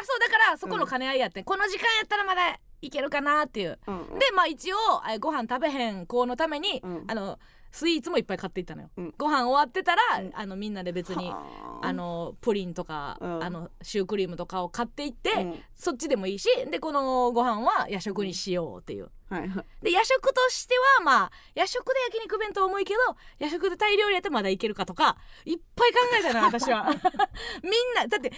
[0.00, 3.78] あそうだからそこの兼ね合いやって、この時間やったらまだいけるかなっていう。
[3.86, 4.18] うんうん。
[4.18, 4.76] でまあ一応
[5.10, 7.04] えご飯食べへん子のために、うん。
[7.08, 7.38] あの
[7.74, 9.14] スイーツもいっぱい買っていったのよ、うん。
[9.18, 10.30] ご飯終わってたら、うん。
[10.32, 11.92] あのみんなで別にはあ。
[11.92, 13.42] のプリンとか、うん。
[13.42, 15.58] あのシュークリームとかを買っていって、うん。
[15.74, 19.10] そっちでもいいしでこのご飯は夜食にしようっていう。
[19.28, 19.84] はいはい。
[19.84, 23.00] で夜食としてはまあ夜食で焼肉弁当重いけど
[23.40, 26.84] 夜食でタイ料理やったらまだいけるかとかいっぱい考えたの 私は。
[27.60, 28.32] みんなだって7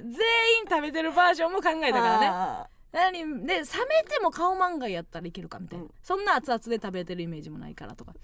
[0.00, 2.26] 人全員食べてるバージョンも考えたからね。
[2.28, 3.46] あ何？
[3.46, 3.64] で冷め
[4.04, 5.90] ても顔漫画やったらいけるかみたいな、うん。
[6.02, 8.12] そんな熱々で食べてるイメージもないからとか。
[8.12, 8.14] っ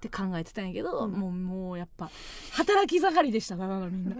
[0.00, 1.12] て考えてたんやけど、うん。
[1.12, 2.10] もうもうやっぱ
[2.52, 4.16] 働き盛りでしただからみんな。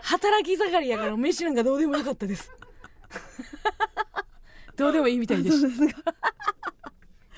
[0.00, 2.52] 働き盛りやから飯なんかどうでもよかったです。
[4.76, 5.66] どうでもいいみたいです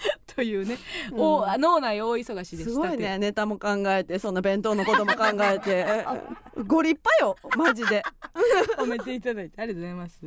[0.35, 0.77] というね、
[1.13, 1.21] うん。
[1.21, 3.19] お脳内大忙しでしたすごいね。
[3.19, 5.87] ネタも考えてそんな弁当のことも考えて。
[6.67, 8.03] ご立派よマジで。
[8.77, 10.21] 褒めていただいてありがとうございます。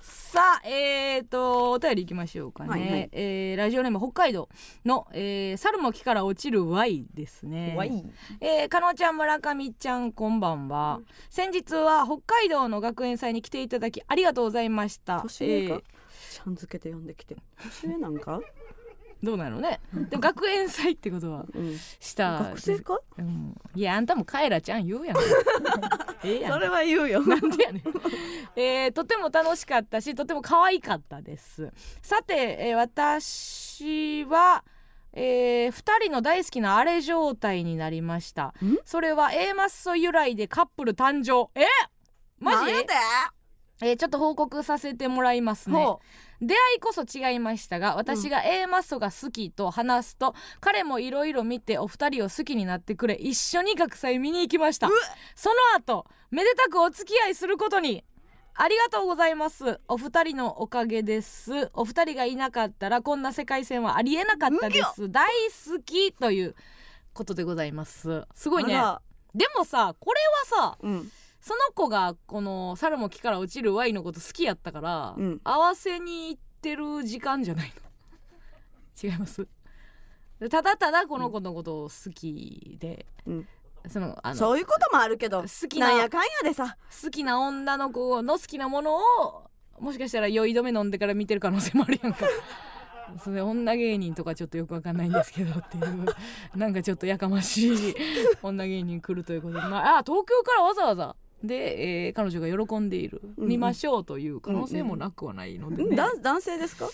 [0.00, 3.08] さあえーとお便りいきましょうかね、はいはい。
[3.12, 4.48] えーラジオネーム北海道
[4.84, 7.74] の、えー猿も木から落ちる Y ですね。
[7.76, 8.04] わい
[8.40, 15.20] えー、かのちゃん村上ちゃんこんばんは、先日は北海道の学園祭に来ていただきありがとうございました。
[15.20, 15.82] 年上か、えー
[16.30, 17.36] ちゃん付けて呼んできて。
[17.82, 18.40] 年上なんか、
[19.22, 19.80] どうなのね。
[19.92, 22.38] でも学園祭ってことはうん、した。
[22.38, 25.16] 学生かうん、いやあんたもカエラちゃん言うやん。
[26.24, 26.52] ええやん。
[26.52, 27.20] それは言うよ。
[27.26, 27.82] なんでやねん、
[28.56, 31.70] えーとても楽しかったしとても可愛かったです。
[32.02, 34.64] さて、えー私は
[35.12, 38.54] えー、2人の大好きなあれ状態になりました。
[38.64, 38.78] ん？
[38.84, 41.50] それは A マッソ由来でカップル誕生。
[41.60, 41.66] え？
[42.38, 42.56] マジ？
[42.58, 42.88] なんやて
[43.82, 45.76] えーちょっと報告させてもらいますね。
[45.76, 46.00] ほ
[46.40, 54.88] 出会いこそ違いましたが私が A マッソが好きと話すと、彼もいろいろ見てお二人を好きになってくれ一緒に学祭見に行きました。
[55.34, 58.04] その後めでたくお付き合いすることに。
[58.54, 59.80] ありがとうございます。
[59.88, 61.70] お二人のおかげです。
[61.72, 65.10] お二人がいなかったらこんな世界線はありえなかったです。
[65.10, 66.54] 大好きという
[67.14, 68.26] ことでございます。
[68.34, 68.74] すごいね。
[69.34, 70.20] でもさこれ
[70.56, 75.40] はさうんその子がこの猿も木から落ちる Y のこと好きやったから、うん。
[75.42, 77.72] 合わせに行ってる時間じゃない
[79.02, 79.10] の。
[79.10, 79.48] 違います。
[80.50, 83.48] ただただこの子のことを好きで、うん。
[83.88, 86.76] そのあのそういうこともあるけど好きなやかんやでさ。
[87.02, 92.26] 好きな女の子の好きなものをもしかしたら酔い止め飲んでから見てる可能性もあるやんか。
[93.18, 96.06] それ女芸人とかちょっとよくわかんないんですけどっていう。
[96.54, 97.94] なんかちょっとやかましい
[98.42, 106.88] 女芸人来るということで、まあ、あ東京からわざわざで、えー彼女が喜んでいる、うん見ましょうという可能性もなくはないのでね、だ男性ですか？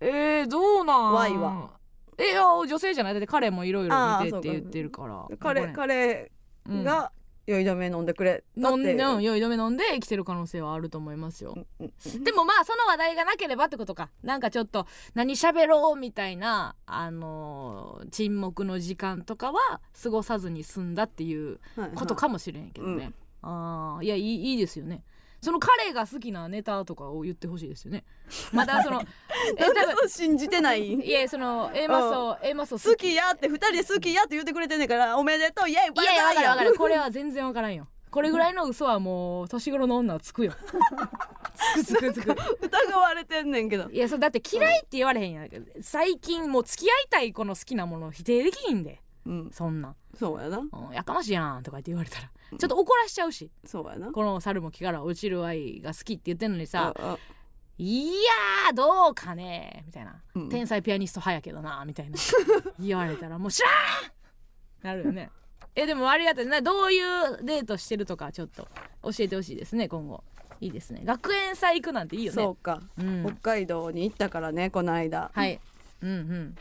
[0.00, 1.70] えー、どうなん？Y は？
[2.18, 3.14] えいや女性じゃない。
[3.14, 5.26] だって彼もいろいろ見てって言ってるから。
[5.38, 6.30] 彼彼
[6.68, 6.84] うん。
[6.84, 7.12] が
[7.46, 8.44] 酔い止め飲んでくれ。
[8.60, 11.54] たって飲んでいう酔い止め飲んで生きてる可能性はあると思いますよ。
[11.56, 12.24] うんうん。
[12.24, 14.10] でもまあその話題がなければってことか。
[14.22, 21.90] なんかちょっと何喋ろうみたいなあのー沈黙の時間とかは過ごさずに済んだっていうはいはい。
[21.96, 23.12] ことかもしれんけどね、
[23.42, 25.02] ああいやいいいいですよね。
[25.42, 28.04] その彼が好きなネタとかを言ってほしいですよね。
[28.52, 29.00] またその
[29.56, 30.92] え多分信じてない？
[30.94, 37.88] いやその A マスを A マスを好きやって二人で好きやって言ってくれてんねんからおめでとうイエイバイいやいや分かるこれは全然分からんよ。
[38.10, 40.52] これぐらいの嘘はもう年頃の女はつくよ。
[41.76, 42.32] つくつくつく。
[42.32, 43.88] 疑われてんねんけど。
[43.88, 45.48] いやそれだって嫌いって言われへんやん。
[45.80, 49.50] 最近もう付き合いたい子の好きなものを否定できひんでうん。
[49.52, 49.90] そんな。
[49.90, 50.58] ん、そうやな。
[50.58, 52.30] うん、やかましいやんとか言って言われたら。
[52.58, 53.50] ちょっと怒らしちゃうし。
[53.64, 54.12] そうやな。
[54.12, 57.18] この猿も木から落ちる愛が好きって言ってんのにさああ
[57.78, 60.48] 「いやーどうかね」みたいな、うん。
[60.48, 62.16] 天才ピアニスト派やけどな」みたいな。
[62.78, 63.72] 言われたらもう知らん
[64.82, 65.30] なるよね。
[65.74, 68.66] えでもありがたいなどういうデートしてるとかちょっと
[69.02, 70.24] 教えてほしいですね今後。
[70.60, 71.00] いいですね。
[71.04, 72.34] 学園祭行くなんていいよね。
[72.34, 72.82] そうか。
[72.98, 73.24] うん。
[73.24, 75.30] 北海道に行ったからねこの間。
[75.34, 75.58] はい。
[76.02, 76.54] うんうん。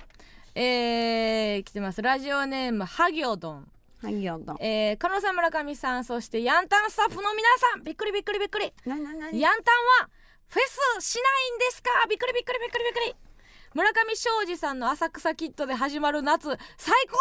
[0.55, 2.01] えー、来てます。
[2.01, 3.67] ラジオネーム、ハギョドン。
[4.01, 8.71] はいよどんえー、加納さん、村上さん、そしてヤンタンスタッフの皆さん、びっくりびっくりびっくり。
[9.41, 10.09] ヤンタンは、
[10.47, 10.61] フェ
[11.01, 11.89] スしないんですか？
[12.09, 13.15] びっくりびっくりびっくりびっくり。
[13.73, 16.47] 村上庄司さんの浅草キッドで始まる夏、
[16.77, 17.17] 最高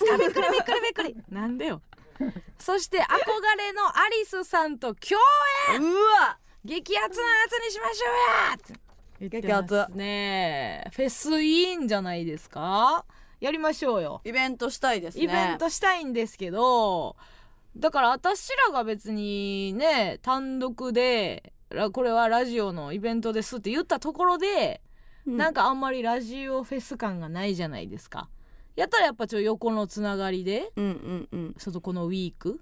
[0.00, 0.40] じゃないですか？
[0.40, 1.16] びっくりびっくりびっくり。
[1.28, 1.82] なんでよ。
[2.58, 3.06] そして、憧
[3.58, 5.20] れのアリスさんと共
[5.74, 8.83] 演うわ激アツな夏にしましょうや
[9.16, 10.90] って言ってますね。
[10.92, 13.04] フェスいいんじゃないですか？
[13.40, 14.20] やりましょうよ。
[14.24, 15.24] イベントしたいですね。
[15.24, 17.16] イベントしたいんですけど
[17.76, 24.80] だから私らが別にね単独でらこれはラジオのイベントですって言ったところで、
[25.26, 25.36] うん。
[25.36, 28.28] なんかあんまりラジオフェス感がないじゃないですか。
[28.76, 31.54] やったらやっぱちょっと横のつながりでうんうんうん。
[31.58, 32.60] そのこのウィーク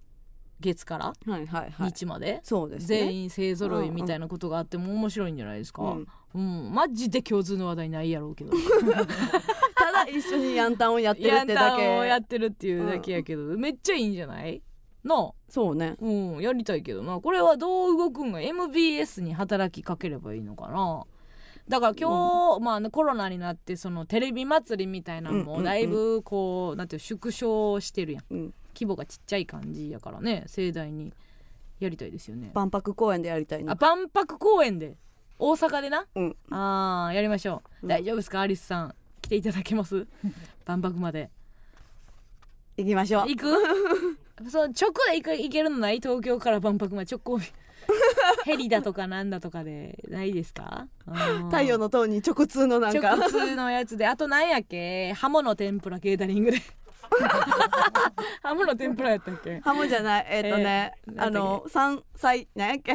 [0.61, 1.88] 月からはいはいはい。
[1.88, 2.98] 日まで、そうですね。
[2.98, 8.53] 全員勢ぞろいみたいなことがあっても面白いんじゃないですか、うんうん、マジで共通の話題ないやろうけど。
[9.76, 11.95] ただ一緒にヤンタンをやってるヤンタってだけ。
[11.97, 14.62] ンをやってるっていうだけやけど、めっちゃいいんじゃない？
[15.05, 15.97] なそうね。
[16.01, 17.20] あうんやりたいけどな。
[17.20, 21.05] これはどう動くんが？MBS に働きかければいいのかな？
[21.68, 25.59] だから今日、まあね、コロナになってそのテレビ祭りみたいなのうんうんうん。
[25.59, 28.24] もだいぶこう、なんていう縮小してるやん。
[28.30, 28.55] うん。
[28.74, 31.12] 規模がちっちゃい感じやからね盛大に
[31.78, 32.51] やりたいですよね。
[32.55, 34.97] 万博公園でやりたいなあ万博公園で
[35.45, 36.07] 大阪でな。
[36.14, 36.36] うん。
[36.51, 37.88] あーやりましょう、うん。
[37.88, 38.43] 大丈夫ですか？
[38.43, 38.95] アリスさん。
[39.22, 40.07] 来ていただけます？
[40.64, 41.30] 万博まで。
[42.76, 43.28] 行きましょう。
[43.28, 43.47] 行く？
[44.51, 45.97] そう直で行く行けるのない？
[45.97, 47.11] 東京から万博まで。
[47.11, 47.40] 直行
[48.47, 49.99] ヘリだとかなんだとかで。
[50.09, 50.86] ないですか？
[51.51, 53.16] 太陽の塔に直通のなんか。
[53.16, 54.07] 直通のやつで。
[54.07, 55.12] あと何やっけ？
[55.14, 56.59] ハモの天ぷらケータリングで。
[58.45, 59.59] ハモの天ぷらやったっけ？
[59.59, 60.26] ハモじゃない。
[60.30, 62.47] えっ、とね、えーあの山菜。
[62.55, 62.95] なんやっけ？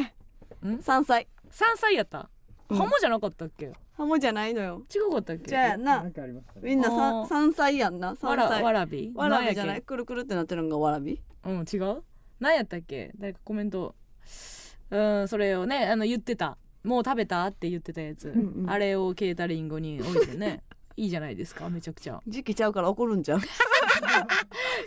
[0.65, 0.81] ん？
[0.81, 1.27] 山菜。
[1.51, 2.29] 山菜やった
[2.69, 2.77] うん。
[2.77, 3.71] ハモじゃなかったっけ？
[3.93, 4.83] ハモじゃないのよ。
[4.93, 5.49] 違かったっけ？
[5.49, 6.03] じゃあな。
[6.03, 6.61] なんかありましたね。
[6.63, 6.95] みんなあー。
[6.95, 8.15] 山山菜やんな。
[8.21, 9.11] わら山菜わらび。
[9.15, 9.81] わらびじゃない？
[9.81, 11.17] くるくるってなってるのがわらび？
[11.17, 12.03] けうん違う？
[12.39, 13.11] 何やったっけ？
[13.17, 13.95] 誰かコメント。
[14.89, 16.57] うんそれをねあの言ってた。
[16.83, 18.69] もう食べたって言ってたやつ、んうん。
[18.69, 20.63] あれをケータリングに置いてね。
[20.95, 22.21] いいじゃないですかめちゃくちゃ。
[22.27, 23.39] 時期ちゃうから怒るんちゃう？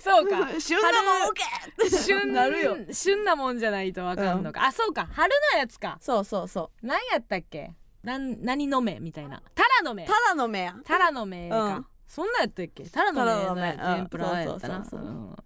[0.02, 0.61] そうか。
[0.61, 1.30] 旬なもん。
[1.30, 2.76] OK 旬なるよ。
[2.92, 5.08] 旬なもんじゃないとわかんのか、あそうか。
[5.12, 5.98] 春のやつか。
[6.00, 7.74] そうそうそ何やったっけ？
[8.02, 9.42] なん何の芽みたいな。
[9.54, 10.04] タラの芽。
[10.04, 11.86] うただの目やタラの芽か、うん。
[12.06, 12.84] そんなんやったっけ？
[12.88, 14.84] タラの芽の天ぷらやったな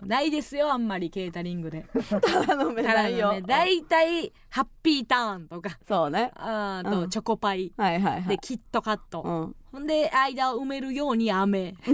[0.03, 1.85] ないですよあんまりケータリングで。
[2.09, 3.41] ただの目タラないよ。
[3.43, 5.79] だいたいハッピーターンとか。
[5.89, 6.31] そうね。
[6.37, 7.05] あーうん。
[7.05, 7.73] とチョコパイ。
[7.77, 8.23] はいはいはい。
[8.29, 9.57] でキットカット、うん。
[9.73, 11.75] ほんで間を埋めるように飴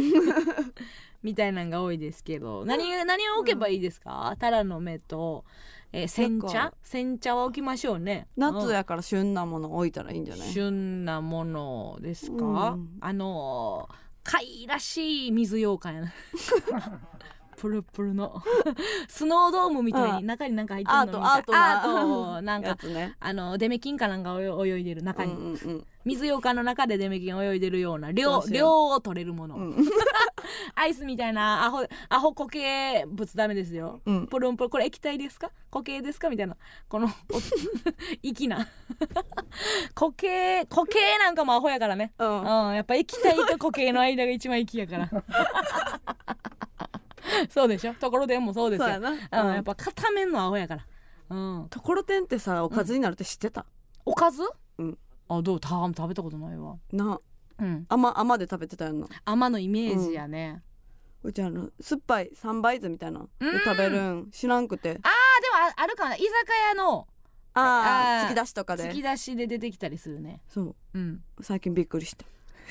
[1.23, 5.45] みたいなんが多いですけど何何を置けばいいですか、タラの芽と、
[5.93, 6.73] えー煎茶？
[6.83, 8.29] 煎茶は置きましょうね。
[8.37, 10.49] 夏やから旬なもの置いたらいいんじゃない？
[10.49, 12.89] 旬なものですか、うん。
[13.01, 13.95] あのー、
[14.31, 16.13] 貝らしい水羊羹やな
[17.61, 18.43] プルプルの。
[19.07, 23.17] スノードームみたいに中になんか入ってるのみたいトアートなアートなんかね。
[23.21, 25.87] あのデメキンかなんか泳いでる中に、うんうんうん。
[26.07, 29.77] 水羊羹の中でデメキン泳いでるような量量を取れるもの、うん。
[30.75, 34.01] アイスみたいなアホアホ固形物ダメですよ。
[34.07, 34.27] うん。
[34.27, 34.71] プルンプルン。
[34.71, 35.51] これ液体ですか？
[35.71, 36.31] 固形ですか？
[36.31, 36.57] みたいな。
[36.89, 37.39] この お
[38.23, 38.67] 息な。
[39.95, 42.15] 固形固形なんかもアホやからね。
[42.19, 42.41] うん。
[42.69, 45.11] うんやっぱ液体と固形の間が一番息やから
[47.51, 47.95] そうでしょ？
[47.95, 48.87] ところでもそうですよ。
[48.87, 49.11] そうやな。
[49.11, 49.55] うん、うん。
[49.55, 50.87] やっぱ片面のアホやから。
[51.31, 51.69] うん。
[51.69, 53.67] ところてんってさおかずになるって知ってた？
[54.05, 54.43] おかず？
[54.79, 54.99] うん。
[55.29, 55.61] あどう？
[55.61, 56.77] た食べたことないわ。
[56.93, 57.21] な。
[57.59, 57.87] うん。
[57.89, 59.07] 甘甘で食べてたやんな。
[59.25, 60.63] 甘のイメージやね、
[61.23, 63.53] うちあの酸っぱい三杯酢みたいなうん。
[63.53, 64.31] で食べるん。
[64.31, 64.91] 知らんくて。
[64.91, 65.05] あーでも
[65.69, 66.29] ああるかな居酒
[66.71, 67.07] 屋の。
[67.53, 68.85] あーああ突き出しとかで。
[68.85, 70.41] 突き出しで出てきたりするね。
[70.49, 70.77] そう。
[70.95, 71.23] うん。
[71.41, 72.25] 最近びっくりした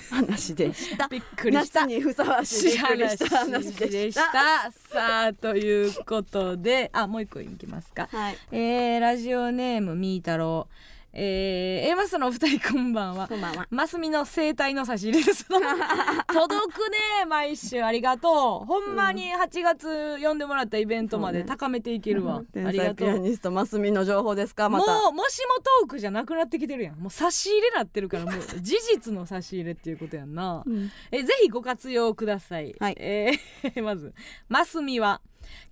[0.10, 1.08] 話でした。
[1.12, 1.82] びっくりした。
[1.82, 4.72] 夏にふさわしい話ででした。
[4.72, 6.90] さあということで。
[6.94, 8.08] あもう一個いきますか。
[8.12, 8.38] はい。
[8.52, 10.74] えー、ラジオネームみーたろう
[11.12, 13.28] えー、エマスのお二人こんばんは。
[13.28, 13.68] こんばんは。
[13.72, 15.46] マスミの生態の差し入れです。
[15.50, 18.66] 届くね毎週ありがとう。
[18.66, 22.96] ほんまに8月呼んでもらったイベントまで高めていけるわ、あ天りがとう。
[22.96, 26.96] 才ピアニストマスミの情報ですかまもたうもしもトークじゃなくなってきてるやん。
[26.98, 30.62] もう差し入れなってるからもう 事実の差し入れっていうことやんな。
[30.64, 30.92] うん。
[31.12, 32.96] えぜひご活用ください、はい。
[33.00, 34.14] えー まず
[34.48, 35.22] マスミは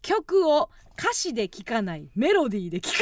[0.02, 2.96] 曲を歌詞で聴かないメロディーで聴く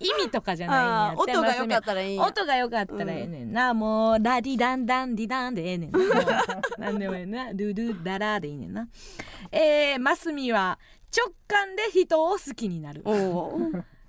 [0.00, 5.92] 意味とかじゃないんや音が良かったらいい音が良かったらええねんな、もうラディダンダンディダンでええねん
[6.78, 6.90] な。
[6.92, 7.52] んでもええな。
[7.52, 8.88] ルルダラでいいねんな。
[9.50, 10.78] えー、マスミは
[11.16, 13.02] 直感で人を好きになる。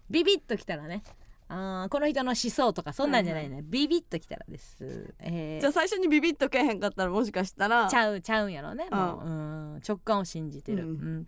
[0.09, 1.03] ビビッときたらね。
[1.51, 7.87] あーこの人の思想とかそんなんじゃないね、ビビッときたらです、えーじゃあ最初にビビッとけへんかったらもしかしたら。
[7.87, 8.87] ちゃうちゃうんやろね。
[8.91, 9.29] もう、うう
[9.77, 10.89] ん直感を信じてる、うん。
[10.89, 11.27] うん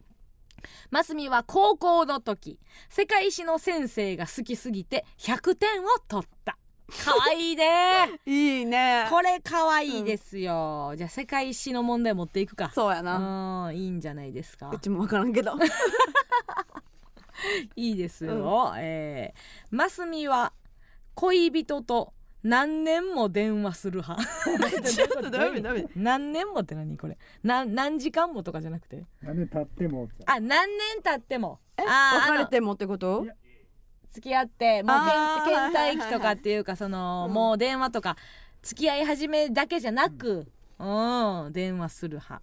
[0.89, 2.59] マスミは高校の時
[2.89, 6.57] 世界史の先生が好きすぎて100点を取った。
[7.05, 8.19] かわいいね。
[8.25, 9.07] いいね。
[9.09, 12.71] これかわいいですよ、じゃあ世界史の問題持っていくか。
[12.73, 13.67] そうやな。
[13.69, 14.69] うんいいんじゃないですか。
[14.69, 15.53] うちも分からんけど。
[17.75, 20.53] いいですよ、えーマスミは
[21.15, 22.13] 恋人と
[22.43, 24.23] 何年も電話する派。
[24.89, 25.85] ちょっとダメダメ。
[25.95, 27.17] 何年もって何これ？
[27.43, 29.03] な何時間もとかじゃなくて？
[29.21, 31.59] なんで立ってもあ何年経っても。
[31.77, 33.25] えあー別れてもってこと？
[34.11, 38.17] 付き合ってもう倦怠期とかっていうかその、うんもう電話とか
[38.61, 40.83] 付き合い始めだけじゃなく、う
[41.49, 42.41] ん、電話する派。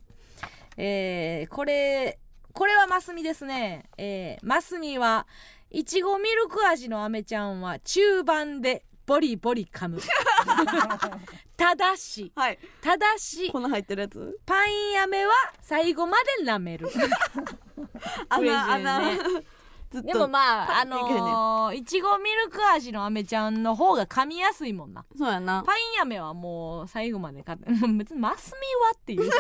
[0.77, 2.19] えーこれ
[2.55, 3.85] これはマスミですね。
[3.99, 5.27] えーマスミは
[5.71, 9.99] いちごミルク味のアメちゃんは中盤でボリボリ噛む。
[11.57, 12.31] ただし。
[12.83, 13.51] ただし。
[13.51, 14.39] 粉入ってるやつ？
[14.45, 15.33] パンやめは
[15.63, 16.87] 最後まで舐める。
[18.29, 18.53] 穴ね。
[18.53, 19.01] 穴。
[19.91, 20.09] ずっと。
[20.09, 25.07] でもまああのーいちごミルク味のアメちゃんの方が噛みやすいもんな。
[25.17, 25.65] そうやな。
[25.65, 27.71] パンやめはもう最後まで買って。
[27.71, 29.31] もう別にマスミはっていう。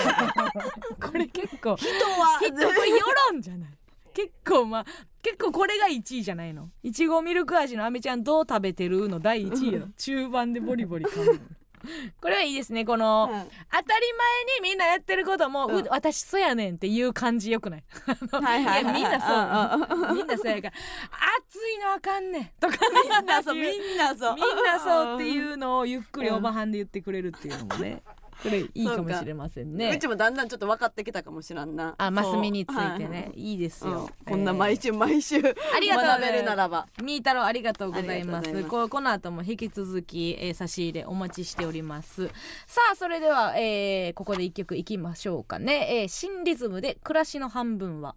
[0.98, 2.38] かこれ結構人は。
[2.40, 3.00] きっとこれ世
[3.32, 3.77] 論じゃない
[4.14, 4.84] 結構まあ
[5.22, 6.70] 結構これが1位じゃないの。
[6.82, 11.40] いちごミルク味のアメちゃんどう食べてるの第1位や中盤でボリボリ噛む
[12.20, 13.40] これはいいですねこの、うん。
[13.40, 17.84] 当たり前にみんなやってることも、ううん私そうやねんっていう感じよくない？
[18.30, 19.94] はいはいみんなそう。
[19.94, 20.16] うんうんうん。
[20.16, 20.74] みんなそうやから
[21.46, 22.78] 暑いのあかんねんとか。
[22.90, 24.34] みんなそう言みんなそう。
[24.34, 28.02] みんなそうっていうのをゆっくりおばはんで言ってくれるっていうのもね
[28.42, 31.94] これいいかもしれませんうねちもだんだんちょっと分かってきたかもしらんな。
[31.98, 34.32] あマスミについてね、い、いですはいよ、うん。
[34.32, 36.04] こんな毎週週毎週ありがとう。
[36.06, 36.86] 学べるならば。
[37.02, 38.64] みーたろうありがとうございます。
[38.64, 42.28] ここの後も引き続き、えー差し入れお待ちしております。
[42.66, 48.16] さあそれでは、えーここで一曲いきましょうかね、えー新リズムで暮らしの半分は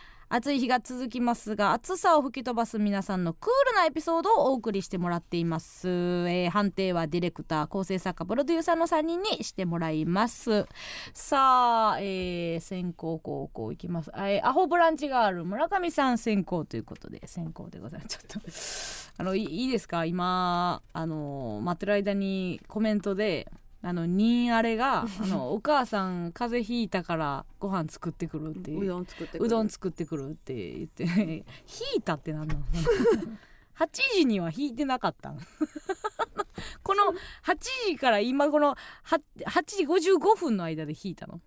[0.33, 10.65] 暑い日が続きますが暑さを吹き飛ばす皆さんのクールなエピソードをお送りしてもらっています、えー判定はディレクター構成作家プロデューサーの3人にしてもらいます。
[11.13, 18.17] さあ、えー先行後攻いきます、えーアホブランチがある村上さん先行ということで先行でございます。
[18.25, 18.49] ちょっと
[19.17, 20.05] あのいいいですか？
[20.05, 23.51] 今あの待ってる間にコメントで
[23.83, 28.81] あのニンあれが あのお母さん風邪ひいたからご飯作ってくるっていう。
[28.83, 29.45] うどん作ってくる。
[29.45, 31.43] うどん作ってくるって言って 引
[31.97, 32.61] いたってなんなの
[33.75, 35.39] 8時には引いてなかったん
[36.83, 37.13] この
[37.43, 37.57] 8
[37.87, 38.75] 時から今この
[39.05, 41.41] 8, 8時55分の間で引いたの。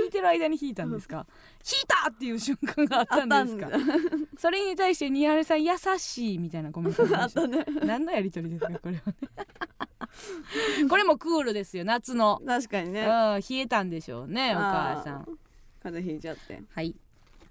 [0.00, 1.26] 引いてる間に引いたんですか？
[1.66, 3.68] 引いたっていう瞬間があったんですか？
[4.38, 7.46] それに対してニハルさん優しいみたいなコメントありあった。
[7.46, 9.14] ね何のやりとりですかこれはね。
[10.88, 13.02] これもクールですよ夏の、うん確かにね。
[13.06, 15.38] 冷えたんでしょうねお母さん。
[15.82, 16.62] 風邪ひいちゃって。
[16.70, 16.94] はい。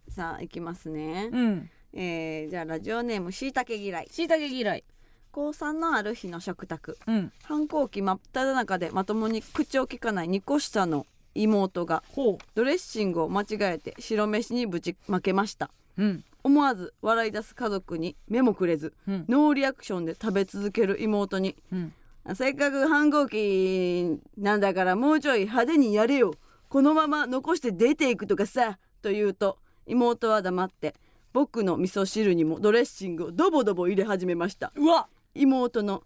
[0.09, 1.29] さあ行きますね。
[1.31, 1.69] うん。
[1.93, 4.07] えー、じゃあラジオネームしいたけ嫌い。
[4.11, 4.83] しいたけ嫌い。
[5.31, 6.97] 高3のある日の食卓。
[7.07, 7.31] うん。
[7.43, 11.05] 反抗期真っ只中でまともに口を聞かない2個下の
[11.35, 15.71] 妹がほドレッシングを間違えて白飯にぶちまけました。
[15.97, 16.23] ううん。
[16.43, 19.25] 思わず笑い出す家族に目もくれずうん。
[19.29, 21.93] ノーリアクションで食べ続ける妹にうん
[22.35, 26.33] せっかく反抗期なんだからもうちょい派手にやれよ。
[26.69, 30.95] このまま残して出ていくとかさと言うと妹は黙って
[31.33, 35.07] 僕の味噌汁にもドレッシングをドボドボ入れ始めましたうわ。
[35.35, 36.03] 妹の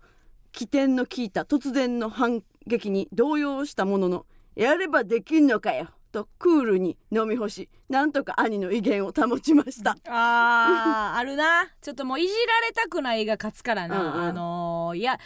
[0.51, 4.25] 起点の効いた突然の反撃に動揺したものの
[4.57, 5.89] やればできんのかよ。
[6.11, 9.95] とクールに飲み干しなんとか兄の威厳を保ちました。
[10.09, 11.69] あーあるな。
[11.79, 14.21] ちょっともういじられたくないが勝つからな、うんうん。
[14.21, 15.19] あのーいや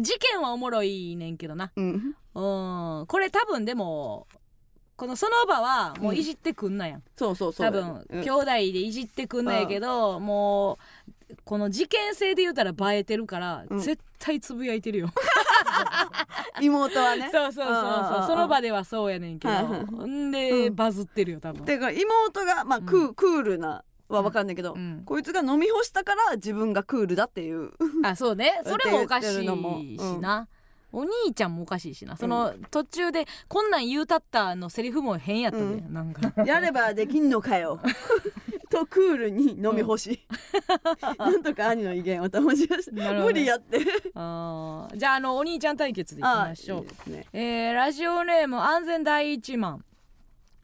[0.00, 1.72] 事件はおもろいねんけどな。
[1.76, 2.16] うん。
[2.34, 3.06] うん。
[3.06, 4.28] これ多分でも
[4.96, 7.66] このその場はもういじってくんなやん、そうそうそう。
[7.66, 11.12] 多分、兄弟でいじってくんなやけど、もう
[11.44, 13.78] この事件性で言うたら映えてるから、うん。
[13.78, 15.10] 絶対つぶやいてるよ。
[16.60, 17.28] 妹はね。
[17.32, 18.26] そうそうそうそう。
[18.28, 19.54] その場ではそうやねんけど。
[19.54, 19.62] は
[20.06, 20.74] いんで、うん。
[20.74, 21.64] バズってるよ多分。
[21.64, 25.02] だから妹がまあク,、クールなは分かんないけど、うん。
[25.04, 27.72] こいつが飲み干したから自分がクールだっていう。
[28.04, 28.60] あそうね。
[28.64, 29.46] それもおかしいし
[30.20, 30.48] な、
[30.92, 32.16] お兄ちゃんもおかしいしな。
[32.16, 36.44] その途中でこんなん言うたったのセリフも変やったで、うなんか。
[36.44, 37.80] やればできんのかよ
[38.74, 40.20] とクールに飲み干し、
[41.18, 43.12] なんとか兄の威厳を保ちました。
[43.14, 43.78] 無理やって。
[44.14, 44.96] あー。
[44.96, 47.10] じゃああのお兄ちゃん対決でいきましょう。
[47.10, 47.26] いいね。
[47.32, 49.84] えーラジオネーム安全第一マン。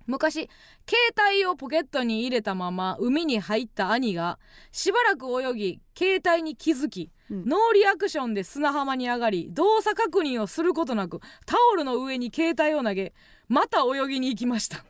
[0.06, 0.50] 昔
[0.88, 4.40] 携帯をポケットに入れたまま海に入った兄が
[4.72, 7.44] しばらく泳ぎ携帯に気づき、うん。
[7.44, 13.12] ノーリアクションで砂浜に上がり動作確認をすることなくタオルの上に携帯を投げ
[13.48, 14.84] また泳ぎに行きました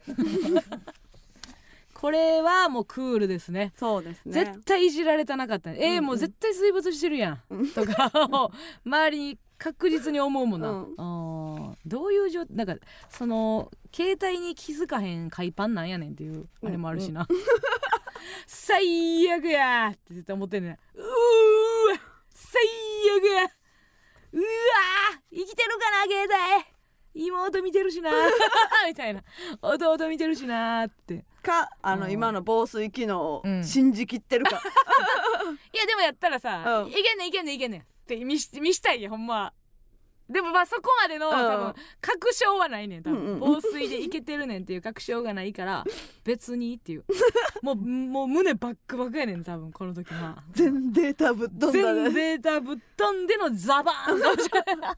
[2.00, 3.74] これはもうクールですね。
[3.76, 4.32] そうですね。
[4.32, 5.70] 絶対いじられたなかった。
[5.70, 6.04] ね、えーうんうん。
[6.06, 8.50] もう絶対水没してるやん、とかを
[8.86, 10.94] 周りに確実に思うもんな、うん。
[10.96, 12.76] あーどういう状なんか
[13.10, 17.28] その携帯に気づかへん海パンなんやねんっていうあれもあるしな、
[18.46, 20.72] 最悪やーって絶対思ってんねん。
[20.72, 22.00] うーわ
[22.32, 22.62] 最
[23.18, 23.42] 悪や
[24.32, 26.26] うわー生きてるかな携
[26.62, 26.64] 帯。
[27.12, 28.10] 妹見てるしな
[28.88, 29.22] みたいな。
[29.60, 32.12] 弟見てるしなってかあの、うん。
[32.12, 33.64] 今の防水機能をうん。
[33.64, 34.56] 信じきってるか、
[35.72, 36.90] いやでもやったらさ、うん。
[36.90, 37.80] いけんねんいけんねんいけんねん。
[37.80, 39.34] って見し見したいやほんま。
[39.34, 39.52] は
[40.30, 41.34] でもまあそこまでの、うん。
[41.34, 43.40] 多分確証はないねん多分、うんうん。
[43.40, 45.84] 防水でいけてるねんっていう確証がないから
[46.24, 47.04] 別にっていう。
[47.62, 50.42] もうもう胸バックバクやねん多分この時は。
[50.52, 54.96] 全データぶっ飛んだ全ねデータぶっ飛んでのザバーン なくなっ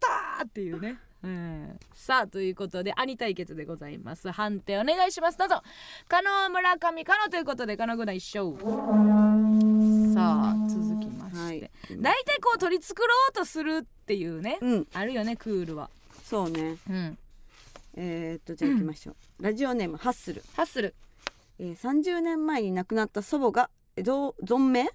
[0.00, 0.98] たーっていうね、
[1.28, 4.30] うん、さあということで兄対決でございます。
[4.30, 5.36] 判定お願いします。
[5.36, 5.62] どうぞ。
[6.08, 8.56] 加納村上加納ということで加納軍団一勝。
[10.14, 11.70] さあ続きまして、はい。
[12.00, 14.86] 大体こう取り繕おうとするっていうね、うん。
[14.94, 15.90] あるよねクールは。
[16.24, 16.76] そうね。
[16.88, 17.18] うん。
[17.96, 20.94] えー、っとじゃあ行きましょう、 ラジオネームハッスル、ハッスル。
[21.58, 24.88] えー、30年前に亡くなった祖母がえどう存命？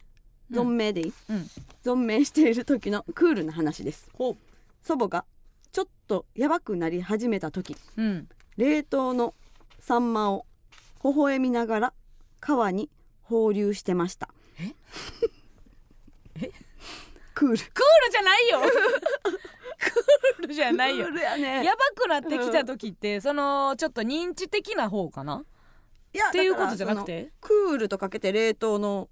[0.51, 0.59] うん。
[0.59, 1.49] 存命でいい、うん。
[1.83, 4.09] 存命している時のクールな話です。
[4.13, 4.35] ほ
[4.81, 5.25] 祖母が
[5.73, 8.29] ちょっとやばくなり始めた時ううん。
[8.57, 9.33] 冷凍の
[9.79, 10.45] サンマを
[11.03, 11.93] 微笑みながら
[12.39, 12.89] 川に
[13.23, 14.29] 放流してました。
[14.59, 14.75] え？
[16.41, 16.51] え？
[17.33, 17.57] クール。
[17.57, 18.59] クールじゃないよ。
[20.37, 21.07] クールじゃないよ。
[21.07, 21.65] クールやね。
[21.65, 25.43] やばくなってきた時って、そのちょっと認知的な方かな？
[26.13, 29.09] いやっていうことじゃなくそてのクールとかけて冷凍の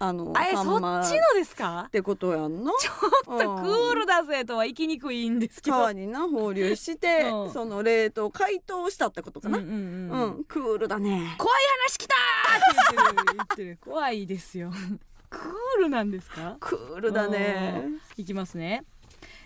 [0.00, 1.84] あのあえそっちのですか？
[1.88, 5.76] ってことやんのちょっとクールだぜとは言いきにくいんですけど。
[5.76, 7.52] 川にな放流して、うん。
[7.52, 11.34] その冷凍解凍したってことかな、うんうんクールだね。
[11.36, 14.70] 怖い話きたーって言ってる言ってる怖いですよ。
[15.30, 16.56] クールなんですか？
[16.60, 17.84] クールだね。
[18.16, 18.84] いきますね、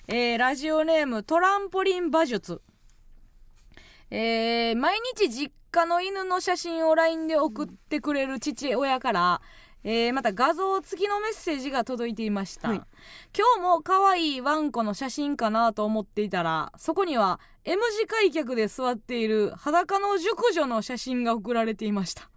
[0.06, 2.60] えーラジオネームトランポリン馬術。
[4.10, 9.40] えー毎日実家の犬の写真を LINE で送ってくれる父親から、
[9.84, 12.76] えーまた画像付きのメッセージが届いていました、はい。
[13.36, 22.30] 今日も可愛いワンコの写真かなと思っていたらそこには M 字開脚で座っている裸の熟女の写真が送られていました。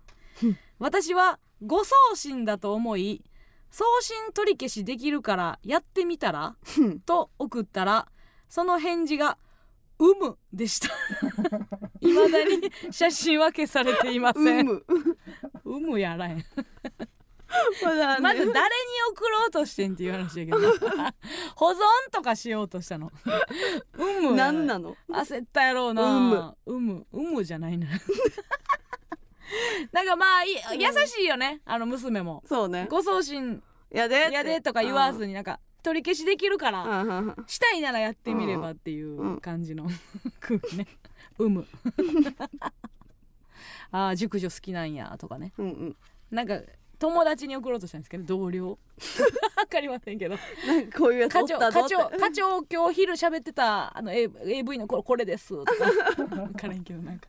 [0.79, 3.23] 私は誤送信だと思い
[3.71, 6.99] 送信取り消しできるからやってみたらうん。
[6.99, 8.07] と送ったら
[8.49, 9.37] その返事が
[9.99, 10.89] 「うむ」でした。
[12.01, 14.85] いまだに写真は消されていませうんむ。
[15.63, 16.45] うむやらへん
[17.83, 18.51] ままず誰に
[19.11, 20.57] 送ろうとしてんっていう話やけど。
[21.55, 21.75] 保存
[22.11, 23.11] とかしようとしたの。
[23.97, 24.37] うむ。
[24.37, 24.95] や何なの？
[25.09, 26.03] 焦ったやろうな。
[26.03, 26.57] うむ。
[26.65, 27.07] うむ。
[27.11, 27.87] うむじゃないな。
[29.91, 30.49] なんかまあい
[30.79, 31.61] 優しいよね。
[31.65, 32.43] あの娘も。
[32.47, 32.87] そうね。
[32.89, 37.45] ご送信やでやでとか言わずになんか取り消しできるからうんうんうん。
[37.47, 39.87] したいならやってみればっていう感じの。
[40.39, 40.87] 空 気ね。
[41.37, 41.67] うむ。
[43.91, 45.53] ああ熟女好きなんやとかね。
[45.57, 45.95] うんうん。
[46.31, 46.59] なんか
[46.99, 48.69] 友達に送ろうとしたんですけど同僚。
[49.57, 50.37] わかりませんけど。
[50.67, 55.49] なんかこういうやつ課長課長課長今日昼喋ってたあの AV のこれこれです。
[55.49, 56.25] とか。
[56.27, 57.27] 分からんけどなんか。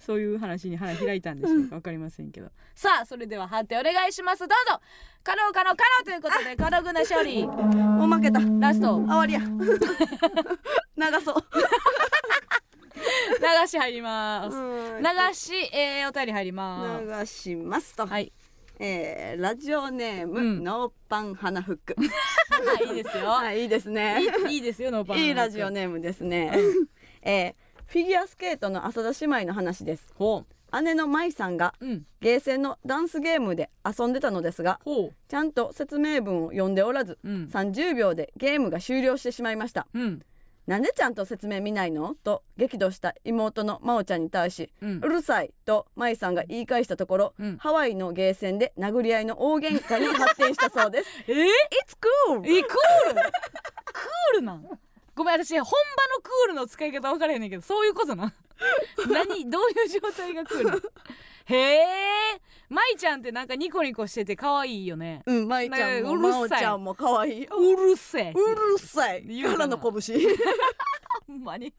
[0.00, 1.76] そういう話に腹開いたんでしょうか。
[1.76, 2.50] 分かりませんけど。
[2.74, 4.40] さあそれでは判定お願いします。
[4.40, 4.80] どうぞ。
[5.22, 6.04] 可能可能可能。
[6.04, 7.46] ということで可能軍な勝利。
[7.46, 8.40] もう負けた。
[8.40, 8.88] ラスト。
[8.88, 9.40] あ終わりや。
[10.96, 11.44] 長そう。
[13.40, 14.56] 流し入ります。
[14.56, 17.06] うん流し、えー、お便り入ります。
[17.06, 18.32] 流しますと、はい
[18.82, 20.64] えーラジオネーム、うん。
[20.64, 21.94] ノーパン花フック。
[22.00, 23.24] は いいいですよ。
[23.30, 24.20] はいいいですね。
[24.48, 26.52] いいですよノーパンいいラジオネームですね、
[27.22, 27.54] えー
[27.86, 30.12] フィギュアスケートの浅田姉妹の話です。
[30.14, 30.44] ほ
[30.80, 32.06] 姉の舞さんがううん。
[32.20, 39.88] ゲーセンのダンスゲームで遊んでたのですがほちゃんと説明文を読んでおらずううん30秒でゲームが終了してしまいました。
[39.92, 40.22] うん
[40.66, 42.14] なんでちゃんと説明見ないの？
[42.22, 47.56] と激怒した妹の真央ちゃんに対しうんうるさいと舞さんが言い返したところ、うん。
[47.58, 51.08] ハワイのゲーセンで殴り合いの大喧嘩に発展したそうです。
[51.26, 51.32] え？
[51.32, 51.96] ー、It's
[52.28, 52.38] cool!
[52.46, 54.64] えクールクールなん
[55.16, 55.66] ごめん私本場
[56.14, 58.32] のクールの使い方分からへんねんけどそういうことなん
[59.10, 59.50] 何？
[59.50, 60.92] どういう状態がクール
[61.46, 65.22] へえ舞ちゃんってなんかニコニコしてて可愛いよね。
[65.26, 67.42] うん舞ちゃんもねうるさい真央ちゃんも可愛い。
[67.42, 68.32] ようるせえ。
[68.32, 69.24] うるさい。
[69.24, 69.76] 言うかな。
[69.76, 70.20] からの拳。
[71.26, 71.74] ほんまに。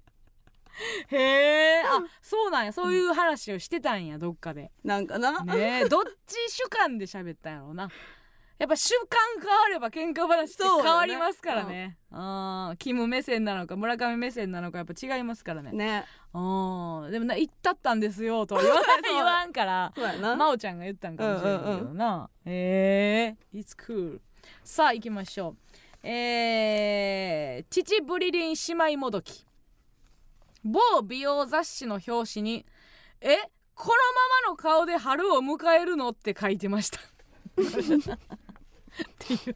[1.10, 2.74] へえあそうなんや。
[2.74, 4.72] そういう話をしてたんやどっかで。
[4.84, 7.90] なんかな、ねえどっち主観で喋ったんやろうな
[8.62, 11.98] やっぱ主観変われば喧嘩話って変わりますからね。
[12.12, 15.72] あーキム目線なのか村上目線なのかやっぱ違いますからね。
[15.72, 16.06] ね。
[16.32, 24.20] あーでもな言ったったんですよとは言わ 言わんから真央ちゃんが言ったんかもしれないけどな、へえ It's cool
[24.64, 25.56] さあ行きましょ
[26.04, 26.08] う。
[26.08, 29.44] えー、父ブリリン姉妹もどき。
[30.64, 32.66] 某美容雑誌の表紙に
[33.22, 33.38] 「え
[33.74, 33.94] この
[34.46, 37.00] ままの顔で春を迎えるの?」って書いてました
[39.02, 39.56] っていう。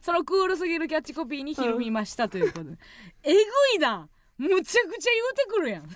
[0.00, 2.76] そのクールすぎるキャッチコピーにひるみましたということで、
[3.22, 3.40] えぐ
[3.76, 4.08] いな。
[4.36, 5.88] むちゃくちゃ言うてくるやん。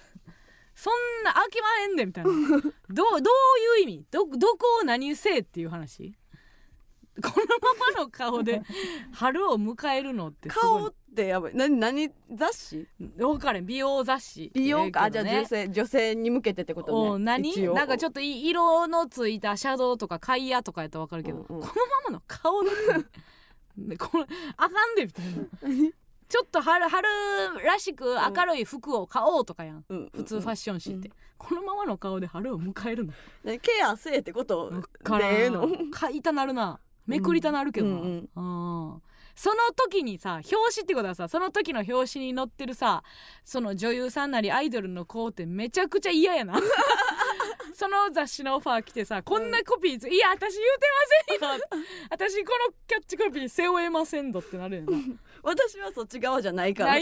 [0.74, 2.30] そんな飽きまへんでみたいな。
[2.30, 4.07] どうどういう意味？
[4.11, 6.14] どどこを何せえっていう話？
[7.20, 8.62] このままの顔で
[9.12, 11.52] 春を迎えるのって顔ってやばい。
[11.54, 12.88] 何何雑誌？
[13.16, 13.66] 分かれん。
[13.66, 17.74] 美容雑誌美容か、あじゃあ女性女性に向けてってことおね何？
[17.74, 21.62] なんかちょっとい色のついたシャドウとかカイヤとかやったら分かるけど、うんうん。
[21.62, 21.70] このま
[22.06, 22.70] まの顔で
[23.76, 25.90] ね これあかんでみたいな。
[26.28, 27.09] ちょっと春春
[27.64, 31.14] らしく明るい服を買おうとかやん、うん普通ファッション誌って、うん。
[31.38, 33.12] このままの顔で春を迎えるの？
[33.44, 34.70] ねケアせえってこと？
[34.70, 35.66] でええの？
[35.90, 36.80] 買いたなるな。
[37.06, 38.92] めくりたなるけどな、うんうん。
[38.92, 39.02] うん
[39.39, 43.05] その時にさ表紙ってことはさその時の表紙に載ってるさ
[43.45, 46.59] その女優さんなりアイドルの子ってめちゃくちゃ嫌やな。
[47.72, 50.64] その雑誌のオファー来てさこんなコピーつ、いや私言
[51.39, 51.86] うてませんよ。
[52.11, 54.99] 私このキャッチコピー背負えませんどってなるよな
[55.43, 56.95] 私はそっち側じゃないから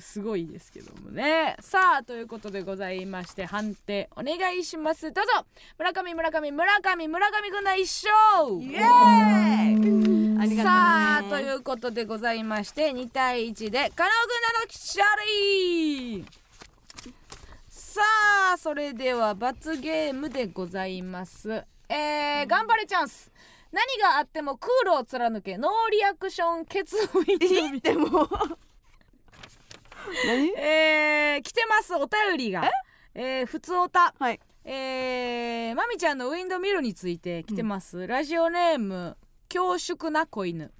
[0.00, 1.56] すごいですけどもね。
[1.60, 5.12] さあということでございまして判定お願いします。
[5.12, 5.44] どうぞ。
[5.78, 8.62] 村上村上村上村上軍団一勝!
[8.62, 10.38] イエーイ!
[10.40, 16.24] ありがとうねさあということでございまして2対1でカナオ軍団の勝利!
[17.68, 18.00] さ
[18.54, 21.64] あそれでは罰ゲームでございます。
[21.88, 23.30] えー、頑張れチャンス
[23.74, 25.58] 何があってもクールを貫け。
[25.58, 28.28] ノーリアクションケツウィンドいいっても
[30.56, 31.94] えー、来てます。
[31.94, 32.70] お便りが。
[33.14, 33.42] え？
[33.42, 34.14] ー、ふつおた。
[34.18, 34.40] はい。
[34.64, 39.16] えー、まみちゃんのウィンドミルについて来てます、ラジオネーム
[39.52, 40.72] 恐縮な子犬。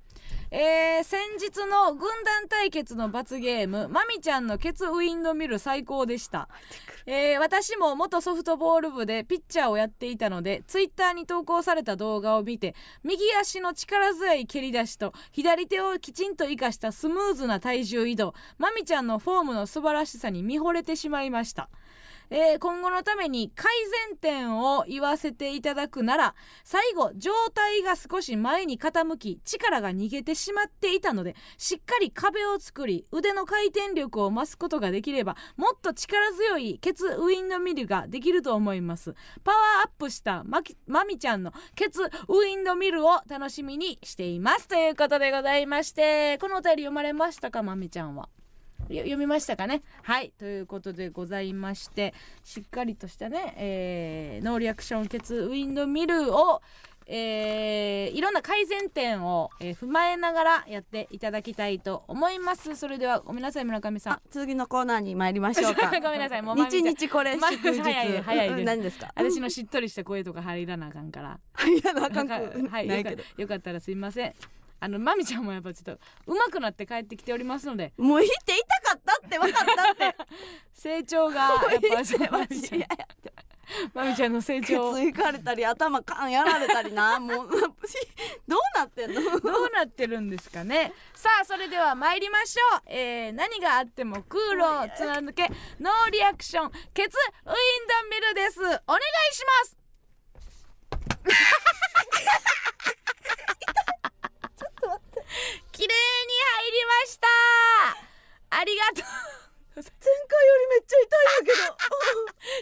[0.51, 6.49] えー、先日の軍団対決の罰ゲームまみちゃんのケツウィンドミル最高でした、
[7.07, 21.69] えー私も元ソフトボール部でピッチャーをやっていたのでツイッターに投稿された動画を見て右足の力強い蹴り出しと左手をきちんと生かしたスムーズな体重移動まみちゃんのフォームの素晴らしさに見惚れてしまいました。
[22.31, 23.71] えー今後のために改
[24.09, 39.15] 善点を言わせていただくなら最後上体が少し前に傾き力が逃げてしまっていたのでしっかり壁を作り腕の回転力を増すことができればもっと力強いケツウィンドミルができると思います。
[39.43, 44.69] パワーアップしたまきまみちゃんのケツウィンドミルを楽しみにしています。
[44.69, 48.29] ということでございましてこのお便り読まれましたかまみちゃんは？
[48.89, 49.83] 読みましたかね？
[50.03, 56.61] はいということでございましてしっかりとしたね、えーノーリアクションケツウィンドミルを
[57.07, 62.77] えーいろんな改善点を、えー踏まえながらやっていただきたいと思います。
[62.77, 64.13] それではごめんなさい村上さん。
[64.15, 65.91] あ次のコーナーに参りましょうか。
[66.01, 66.85] ごめんなさいもう まみちゃん。
[66.85, 67.81] 日日これま祝日。
[67.83, 69.13] 早い早いですうん何ですか？
[69.15, 71.39] 私のしっとりした声とか入らなあかんから。
[71.69, 74.35] いやなあかんはいないよかったらすいません
[74.85, 77.95] あのまみちゃんもやっぱちょっと上手くなって帰ってきておりますので。
[77.97, 78.59] もう言って痛
[78.93, 80.17] かったって分かったって。
[80.75, 81.53] 成長がやっ
[81.97, 82.87] ぱそうまマみちゃんジで
[83.95, 87.19] まみちゃんの成長ケツいかれたり頭カンやられたりな。
[87.19, 87.49] もう
[88.47, 89.41] どうなってんの？
[89.41, 90.93] どうなってるんですかね。
[91.15, 95.51] さあそれでは参りましょう、えー、何があっても空路を貫け。
[95.81, 96.71] ノーリアクション。
[96.93, 97.17] ケツ
[97.47, 97.59] ウィンド
[98.11, 98.61] ミルです。
[98.61, 98.81] お願い
[99.33, 99.79] します
[105.73, 107.27] 綺麗に入りました。
[108.51, 109.05] ありがとう。
[109.75, 109.91] 前回
[110.47, 111.77] よりめっちゃ痛いんだけど。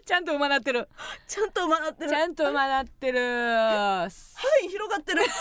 [0.07, 0.89] ちゃんと馬なってる。
[1.29, 2.11] ちゃんと回ってる。
[2.11, 3.21] ちゃんと馬なってる。
[3.21, 4.09] は
[4.63, 5.23] い広がってる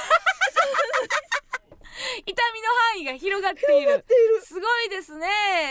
[2.26, 4.04] 痛みの範囲が広がっている。
[4.04, 4.41] ている。
[4.43, 5.28] すごいですね。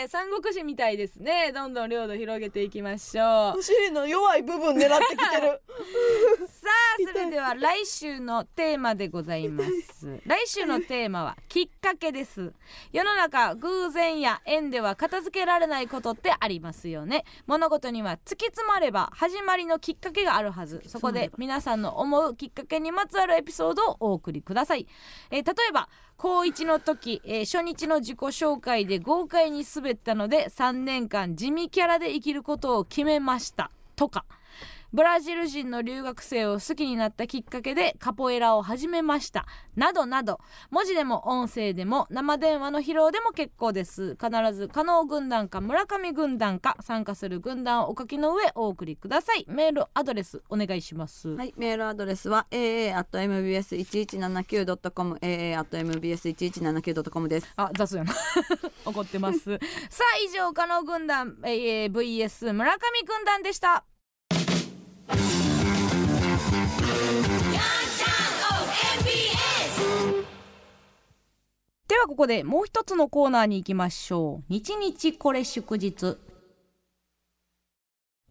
[0.07, 1.51] 三国志みたいですね。
[1.53, 3.59] どんどん領土広げていきましょう。
[3.59, 5.61] お尻の弱い部分狙ってきてる。
[6.47, 10.19] さあそれでは来週のテーマでございます。
[10.25, 12.53] 来週のテーマはきっかけです。
[12.91, 17.25] 世の中偶然や縁では片付けられないことってありますよね。
[17.45, 20.81] 物事には突き詰まれば始まりのきっかけがあるはず。
[20.87, 24.87] そこで皆さんの思うきっかけにまつわるエピソードをお送りください、
[25.29, 25.89] えー例えば
[26.21, 33.71] 高1の時、えー初日の自己紹介で豪快に滑ったので3年間地味キャラで生きることを決めました。
[33.95, 34.23] とか。
[34.93, 39.45] ブラジル人の留学生を好きになったきっかけでカポエラを始めました。
[39.77, 40.41] などなど。
[40.69, 44.17] 文字でも音声でも生電話の披露でも結構です。
[44.21, 49.45] 必ず加納軍団か村上軍団か参加する軍団をお書きの上お送りください。
[49.47, 57.53] メールアドレスお願いします、はい、メールアドレスは aa.mbs1179.com aa.mbs1179.com です。
[57.55, 58.13] あ雑やな。
[58.83, 59.57] 怒ってます。
[59.89, 63.85] さあ以上加納軍団、えー VS 村上軍団でした
[71.91, 74.43] ではここでもう一つのコーナーに行きましょう。
[74.47, 76.17] 日日これ祝日。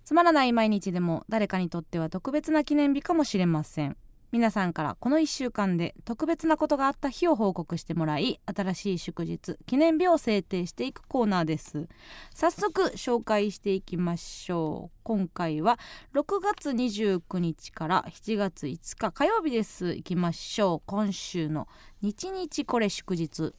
[0.03, 3.99] つまらない毎日でも誰かにとっては特別な記念日かもしれません。
[4.33, 11.89] 皆さんからこの1週間で特別なことがあった日を報告してもらい新しい祝日記念日を制定していくコーナーです。
[12.33, 14.99] 早速紹介していきましょう。
[15.03, 15.81] 今回は
[16.15, 19.95] 6月29日から7月5日火曜日です。
[19.95, 20.83] いきましょう。
[20.87, 21.67] 今週の
[22.01, 23.53] 日日これ祝日。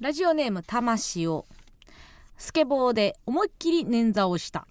[0.00, 1.46] ラジオネーム魂を。
[2.36, 4.66] スケボーで思いっきり捻挫をした。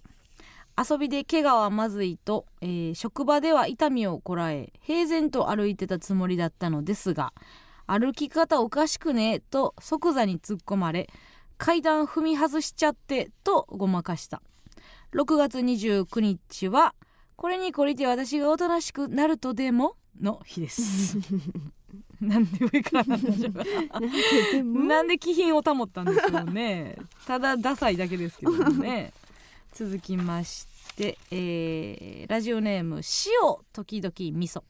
[0.78, 7.34] 遊びで怪我はまずいと、えー職場では痛みをこらえ平然と歩いてたつもりだったのですが
[7.88, 11.09] 歩き方おかしくねと即座に突っ込まれ
[11.57, 14.41] 階段踏み外しちゃってとごまかした。
[15.13, 16.93] 6月29日は
[17.36, 19.95] これに懲りて私がおとなしくなるとでも？
[20.21, 21.17] の日です。
[22.21, 23.53] なんで上からなんでしょう。
[23.53, 23.63] か
[24.63, 26.97] なんで気品を保ったんでしょうね。
[27.25, 29.13] ただダサいだけですけどもね
[29.78, 30.65] 続きまし
[30.95, 33.03] て、えーラジオネーム塩
[33.73, 34.63] 時々味噌。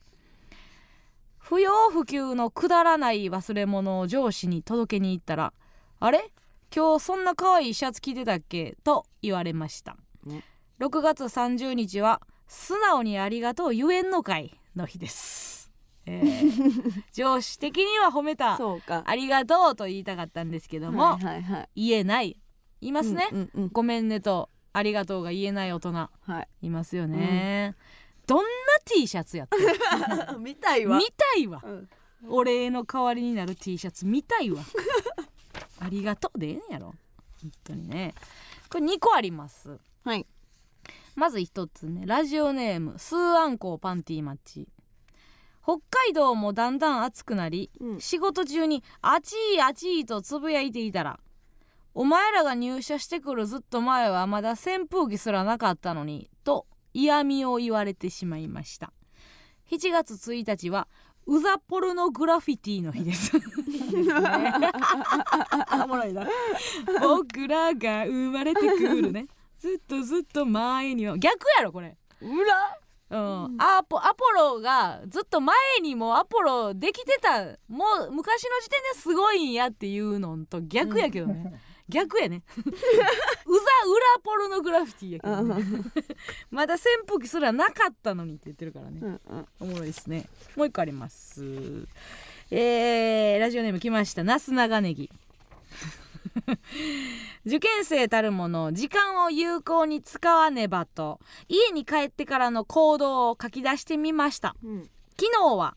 [1.38, 5.54] 不要不急のくだらない忘れ物を上司に届けに行ったら
[5.98, 6.30] 「あれ？
[6.76, 10.44] 今日そんな可愛いシャツ着てたっけ?」と言われました、ね
[10.78, 15.72] 6月30日は「素直にありがとう言えんのかい」の日です、
[16.04, 19.04] えー 上司的には褒めたそうか。
[19.06, 21.68] ありがとうと言いたかったんですけども、はいはいはい。
[21.88, 22.38] 言えない。
[22.82, 23.68] いますね、うんうん。
[23.72, 26.10] ごめんねとありがとうが言えない大人は
[26.40, 26.48] い。
[26.62, 27.74] いますよね、
[28.28, 28.44] どんな
[28.84, 29.64] T シャツやってる
[30.38, 30.96] 見たいわ。
[30.96, 31.04] 見。
[31.04, 31.60] たいわ。
[31.64, 31.88] うん。
[32.28, 34.62] お礼の代わりになる T シャツ見たいわ。
[35.80, 36.94] ありがとうでええんやろ。
[37.42, 38.14] 本当にね。
[38.70, 39.78] これ2個あります。
[40.04, 40.26] はい。
[41.16, 42.06] まず1つ目。
[42.06, 44.68] ラジオネームスーアンコーパンティーマッチ。
[45.64, 48.00] 北海道もだんだん暑くなり、うん。
[48.00, 51.18] 仕事中に「あちいあちい」とつぶやいていたら
[51.98, 58.92] 「お前らが入社してくるずっと前はまだ扇風機すらなかったのに」と嫌味を言われてしまいました。
[59.68, 60.86] 7月1日は
[61.26, 63.32] ウザポルノグラフィティの日です。
[67.00, 69.26] 僕らが生まれてくるね。
[69.58, 71.18] ずっとずっと前には。
[71.18, 71.96] 逆やろこれ。
[72.20, 72.78] 裏？
[73.10, 77.44] うん、アポアポロがずっと前にもアポロできてた。
[77.66, 81.58] もう昔の時点ですごいんやっていうのと逆やけどね、
[81.88, 82.42] 逆やね。
[82.56, 85.82] うざ裏ポルノグラフィティやけど、ね、
[86.50, 89.48] まだ扇風機すらなかったのにって言ってるからね、うんうん。
[89.60, 90.28] おもろいですね。
[90.56, 91.42] もう一個あります。
[92.50, 94.24] えー、ラジオネーム来ました。
[94.24, 95.10] なす長ネギ
[97.44, 104.54] 受験生たるもの時間を有効に使わねばと家に帰ってからの行動を書き出してみました。
[104.62, 104.90] うん。
[105.18, 105.76] 昨日は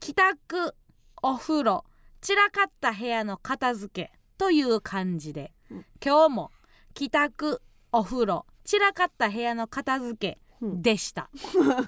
[0.00, 0.74] 帰宅
[1.22, 1.84] お風呂
[2.20, 5.86] 散らかった部屋の片付けという感じで、うん。
[6.04, 6.50] 今日も
[6.94, 7.60] 帰宅
[7.92, 10.82] お風呂散らかった部屋の片付けうん。
[10.82, 11.86] でした、7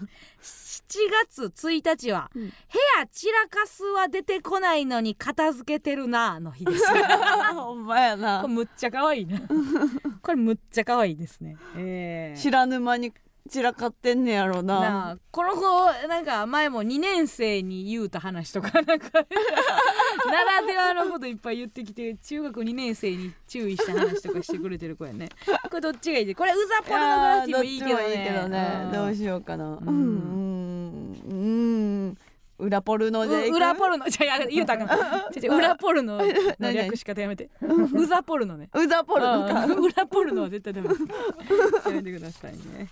[1.26, 2.42] 月1日は、うん。
[2.42, 2.48] 部
[2.98, 6.84] 屋散らかすは出てこないのに片付けてるなの日です。
[7.52, 8.42] ほんまやな。
[8.42, 9.40] これむっちゃ可愛いな
[10.22, 11.56] これむっちゃ可愛いですね。
[11.76, 12.40] えー。
[12.40, 13.12] 知らぬ間に
[13.50, 14.80] 散らかってんねやろな。
[14.80, 15.62] なあこの子
[16.08, 19.08] なんか前も2年生に言うた話とか なんか
[20.26, 25.28] ならではのこといっぱい言ってきて中学2年生に注意した話とかしてくれてる子やね。
[25.68, 26.26] これどっちがいい？
[26.26, 28.06] でこれウザポルノグラフィティもいいけどね。
[28.08, 28.92] いいいけどねうん。
[28.92, 29.64] どうしようかな。
[29.72, 31.12] ううん。
[31.12, 31.34] んうん。
[31.34, 31.34] う
[32.12, 32.18] ん。
[32.58, 34.88] 裏ポルノでう裏ポルノじゃあ言うたかん。
[35.34, 36.18] 違う違う裏ポルノ
[36.58, 37.48] の略し方やめて。
[37.94, 38.68] ウザポルノね。
[38.74, 39.64] うざポルノか。
[39.64, 39.84] うん。
[39.86, 40.94] 裏ポルノは絶対ダメや
[41.90, 42.88] めてくださいね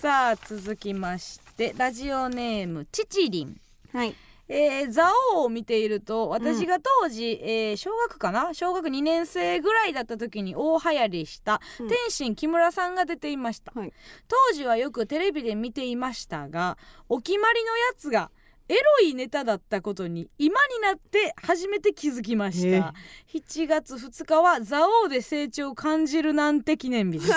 [0.00, 3.60] さあ続きましてラジオネームチチリン。
[3.92, 4.14] はい。
[4.48, 8.54] えー、蔵王を見ていると私が当時、えー小学かな？
[8.54, 11.88] 小学2年生ぐらいだった時に大流行りしたうん。
[11.88, 13.92] 天心木村さんが出ていました、はい。
[14.28, 16.78] 当時はよくテレビで見ていましたが
[17.08, 18.30] お決まりのやつが
[18.68, 22.78] エロいネタだったことに今になって初めて気づきましえ。
[22.78, 22.94] た
[23.36, 27.32] 7月2日は蔵王で成長を感じるなんて記念日です。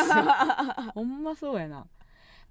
[0.94, 1.88] ほんまそうやな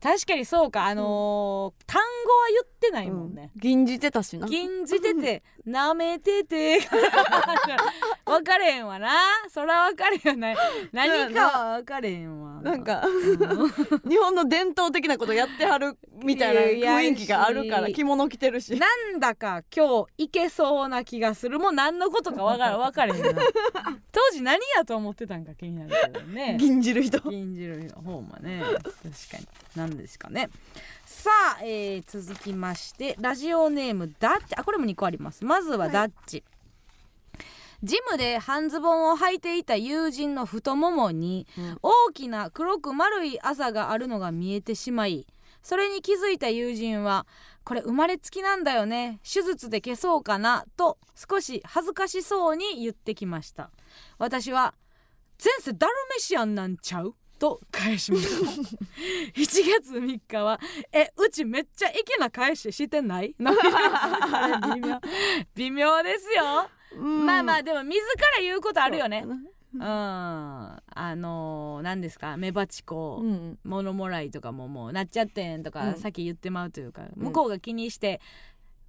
[0.03, 0.87] 確かにそうか。
[0.87, 4.47] あのー単語は言ってないもんね、銀じてたしな。
[4.47, 6.81] 禁じてて舐めてて。
[8.25, 9.11] 分かれへんわな。
[9.49, 10.57] そら分かれへんない。
[10.93, 12.63] 何かは分かれへんわ。
[12.63, 18.79] なんかう 日本の伝統的なことやってはるみたいな雰囲気があるから着物着てるし。
[18.79, 18.87] な
[19.17, 23.43] んだか今日いけそうな気がするもう何のことか分から分かれへんな。
[24.13, 26.57] 当時何やと思ってたんか気になるけどね。
[26.59, 27.19] 銀じる人。
[27.29, 28.63] 銀汁の方もね。
[28.63, 29.47] 確かに
[29.91, 30.49] 何ですかね。
[31.05, 34.55] さあ、えー続きましてラジオネームダッチ。
[34.57, 35.45] あこれも2個あります。
[35.45, 36.45] まずはダッチ、
[37.83, 41.79] ジムで半ズボンを履いていた友人の太ももにうん。
[41.83, 45.27] 大きな黒く丸いあざがあるのが見えてしまい
[45.63, 47.27] それに気づいた友人は
[47.65, 49.21] 「これ生まれつきなんだよね。
[49.25, 53.71] 手術で消そうかな」と少し恥ずかしそうに言ってきました。
[54.19, 54.75] 私は
[55.43, 58.47] 「前世ダルメシアンなんちゃう?」と返しました。
[59.35, 60.61] 7月3日は
[60.93, 63.51] 「えうちめっちゃイケな返ししてない?」の
[64.75, 65.01] 微妙。
[65.57, 66.69] 微妙ですよ、
[67.01, 67.99] まあまあでも自
[68.37, 69.25] ら言うことあるよね。
[69.27, 69.83] うん。
[69.83, 70.81] あ
[71.17, 72.37] のー、何ですか？
[72.37, 73.59] メバチコ、うん。
[73.65, 75.95] 物もらいとかももうなっちゃってんとかうん。
[75.95, 77.23] さっき言ってまうというか、うん。
[77.27, 78.21] 向こうが気にして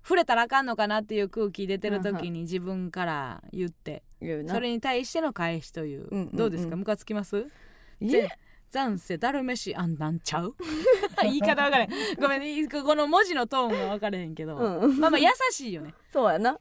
[0.03, 4.01] 触れたらあかんのかなっていう空気出てる時に自分から言って
[4.47, 6.35] それに対しての返しという、うんうんうん。
[6.35, 6.75] どうですか？
[6.75, 7.45] ムカつきます？
[8.01, 8.29] いえ。
[8.71, 10.55] 残世ダルメシあんなんちゃう？
[11.23, 11.89] 言い方分かれへん。
[12.21, 14.97] ごめんねこの文字のトーンが分かれへんけど、うん。
[14.97, 15.93] まあまあ優しいよね。
[16.13, 16.57] そうやな。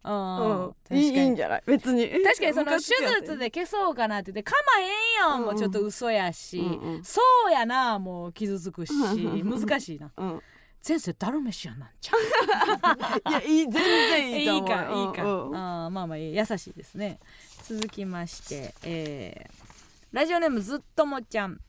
[0.91, 0.97] うん。
[0.99, 1.63] いいんじゃない？
[1.67, 2.09] 別に。
[2.25, 2.79] 確かにその手
[3.23, 7.05] 術で消そうかなって言って「かまへんやん」もちょっと嘘やし、うんうん。
[7.05, 8.93] そうやなもう傷つくし。
[8.93, 9.61] うん。
[9.61, 10.11] 難しいな。
[10.17, 10.43] うん。
[10.87, 12.21] 前世ダルメシアなんちゃう？
[13.31, 14.67] いやいい全然いいと思う。
[14.69, 15.57] いいかいいか、うんうん。
[15.57, 17.21] あーまあまあ優しいですね。
[17.63, 19.60] 続きまして、えー
[20.13, 21.61] ラジオネームずっともちゃん。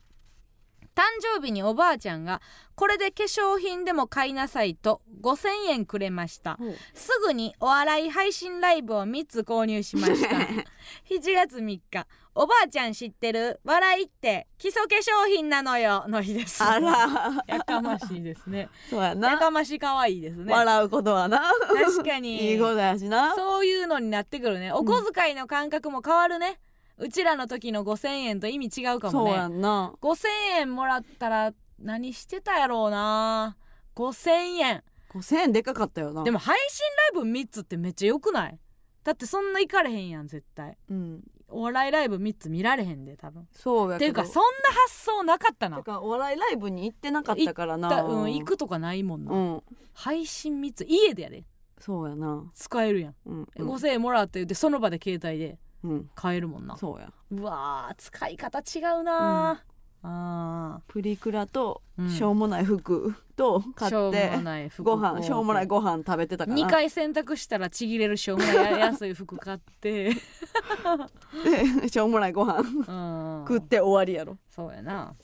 [0.94, 2.42] 誕生日におばあちゃんが
[2.74, 6.58] これで化粧品でも買いなさいと5000円くれました。
[6.92, 10.28] すぐにお笑い配信ライブを3つ購入しました。
[11.08, 12.06] 7月3日。
[12.34, 13.60] おばあちゃん知ってる？
[13.62, 16.04] 笑いって基礎化粧品なのよ。
[16.08, 16.64] の日です。
[16.64, 17.44] あら。
[17.46, 18.60] やかましいですね。
[18.60, 19.38] やそうやな。
[19.38, 20.52] かまし可愛いですね。
[20.52, 21.52] 笑うことはな。
[21.68, 22.50] 確かに。
[22.52, 23.36] いいことやしな。
[23.36, 24.72] そういうのになってくるね。
[24.72, 26.71] お小遣いの感覚も変わるね、う
[27.08, 29.94] ちらの時の5,000円と意味違うかもそうやねんな。
[30.00, 30.28] 5,000
[30.60, 33.56] 円もらったら何してたやろうな。
[33.94, 34.84] 5,000円。
[35.10, 36.24] 5000円でかかったよな。
[36.24, 38.58] でも配信ライブ3つってめっちゃよくない？
[39.04, 40.78] だってそんな行かれへんやん絶対。
[40.88, 41.22] うん。
[41.48, 43.46] お笑いライブ3つ見られへんで多分。
[43.52, 44.12] そうやけど。
[44.12, 44.48] っていうかそんな
[44.86, 45.76] 発想なかったな。
[45.78, 47.90] てかお笑いライブに行ってなかったからな。
[47.90, 49.62] だうん行くとかないもんな、うん。
[49.92, 51.44] 配信3つ家でやで。
[51.78, 52.50] そうやな。
[52.54, 53.48] 使えるやん、うん。
[53.56, 56.10] え5,000円もらって言ってその場で携帯でうん。
[56.14, 56.76] 買えるもんな。
[56.76, 57.12] そうや。
[57.30, 59.62] うわー使い方違うな
[60.04, 62.10] あプリクラとうん。
[62.10, 66.56] しょうもない服と買しょうってもない服ご飯しょうもないご飯食べてたから。
[66.58, 70.12] 2回洗濯したらちぎれるしょうもないや安い服買って。
[71.80, 72.58] でしょうもないご飯。
[72.60, 73.44] うん。
[73.46, 74.38] 食って終わりやろ。
[74.50, 75.14] そうやな。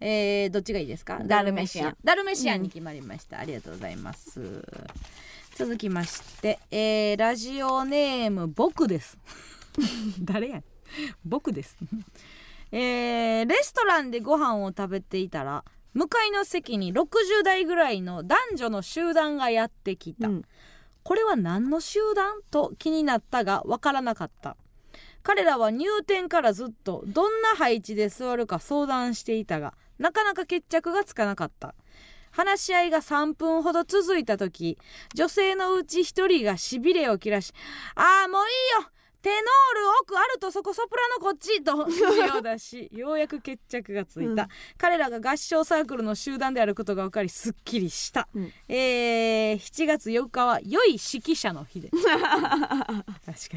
[0.00, 1.18] えー、どっちがいいですか？
[1.24, 1.88] ダルメシア。
[1.88, 2.54] ンダルメシア。
[2.54, 4.64] ンに決まりました、ありがとうございます。
[5.56, 9.18] 続きまして、えー、ラジオネーム僕です
[10.22, 10.62] 誰や
[11.24, 11.76] 僕です。
[12.70, 15.64] えー、レストランでご飯を食べていたら
[15.94, 20.44] 向かいの席に60代ぐらいの男女の集団がやってきた、うん。
[21.02, 22.40] これは何の集団？
[22.50, 24.56] と気になったがわからなかった。
[25.22, 31.74] 彼らは入店からずっとどんな配置で座るか相談していたがなかなか決着がつかなかった。
[32.30, 34.78] 話し合いが3分ほど続いた時
[35.14, 37.52] 女性のうち1人がしびれを切らし
[37.96, 38.90] 「ああもういいよ
[39.28, 39.42] テノー
[39.74, 44.48] ル奥アルトそこソプラノこっち」と指を出しようやく決着がついた、うん。
[44.78, 48.52] 彼らが合唱サークルの集団であることが分かりすっきりした、うん。
[48.68, 51.90] えー、7月4日は良い指揮者の日で。
[51.90, 52.22] 確か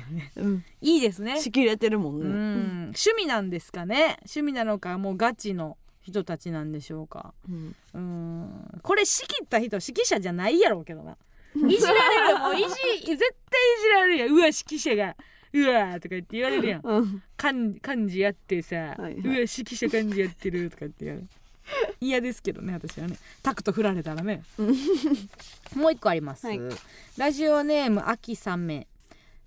[0.10, 0.32] にね。
[0.36, 0.66] うん。
[0.82, 1.40] いいですね。
[1.40, 2.26] しきれてるもんね。
[2.26, 2.82] うん。
[2.88, 4.18] 趣味なんですかね。
[4.24, 7.34] 趣味なのかもうガチの人たちなんでしょうか。
[7.50, 7.76] うん。
[7.94, 8.82] うん。
[8.84, 11.16] これ仕切った人指揮者じゃないやろうけどな。
[11.56, 12.40] いじられるよ。
[12.40, 15.16] もういじ絶対いじられるやんうわ指揮者が
[15.54, 16.82] うわとか言って言われるやん。
[16.84, 17.24] うん。
[17.38, 19.14] 漢漢字やってさ、はいはい。
[19.14, 21.28] うわ指揮者漢字やってるとか言って言われる。
[22.02, 23.18] 嫌ですけどね私はね。
[23.44, 24.44] タクト振られたらね。
[25.76, 26.60] もう一個あります、はい。
[27.18, 28.88] ラジオネーム秋三名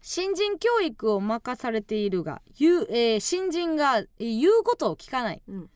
[0.00, 5.42] 新人教育を任されているが言う、えー新人がえー言うことを聞かない。
[5.48, 5.70] うん。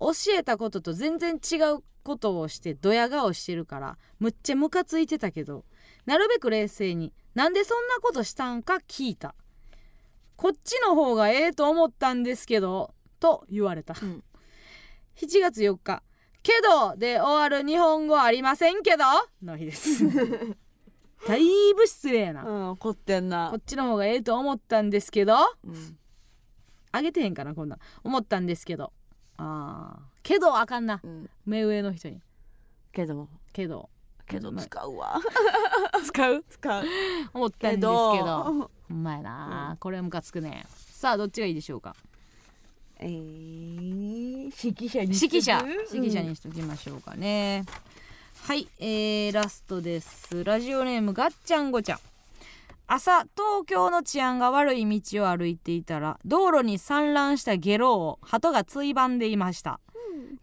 [0.00, 5.64] 教えたことと全然違うことをしてドヤ顔してるからむっちゃムカついてたけど
[6.06, 9.36] なるべく冷静になんでそんなことしたんか聞いた
[10.42, 14.24] こっちの方がええと思ったんですけどと言われた、うん。
[15.14, 16.02] 7月4日
[16.42, 19.04] 「けど」で終わる日本語ありませんけど
[19.40, 20.04] の日です。
[21.28, 21.44] だい
[21.76, 23.50] ぶ失礼やな、うん怒ってんな。
[23.52, 25.98] こっちの方がええと思ったんですけどうん。
[26.90, 27.76] あげてへんかなこんな。
[27.76, 28.92] ん思ったんですけど。
[29.36, 30.02] あー。
[30.24, 31.00] けどあかんな。
[31.04, 31.30] うん。
[31.46, 32.20] 目上の人に。
[32.90, 33.28] けど。
[33.52, 33.88] けど。
[34.26, 35.20] けどま使うわ。
[36.04, 36.44] 使う？
[36.48, 36.84] 使う。
[37.32, 40.66] 思ったんですけけどどほんまやな、これはムカつくね。
[40.92, 41.96] さあどっちがいいでしょうか？
[42.98, 45.64] えー、指揮者に指揮者。
[45.92, 47.64] 指揮者にしときましょうかね、
[48.42, 50.44] はい、えー、ラストです。
[50.44, 51.98] ラジオネームがっちゃんごちゃん。
[52.86, 59.80] 朝東京の治安が悪い道を歩いていたら道路に散乱したゲロを鳩がついばんでいました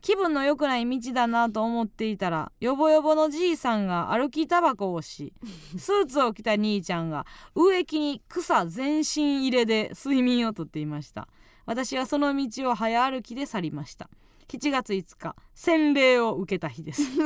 [0.02, 5.34] 気分の良くない道だなと思っていたらヨボヨボのじいさんが歩きタバコをし
[5.78, 7.26] スーツを着た兄ちゃんが
[7.56, 11.28] 植木に草全身入れで睡眠をとっていました。
[11.66, 14.10] 私はその道を早歩きで去りました。
[14.48, 17.04] 7月5日洗礼を受けた日です。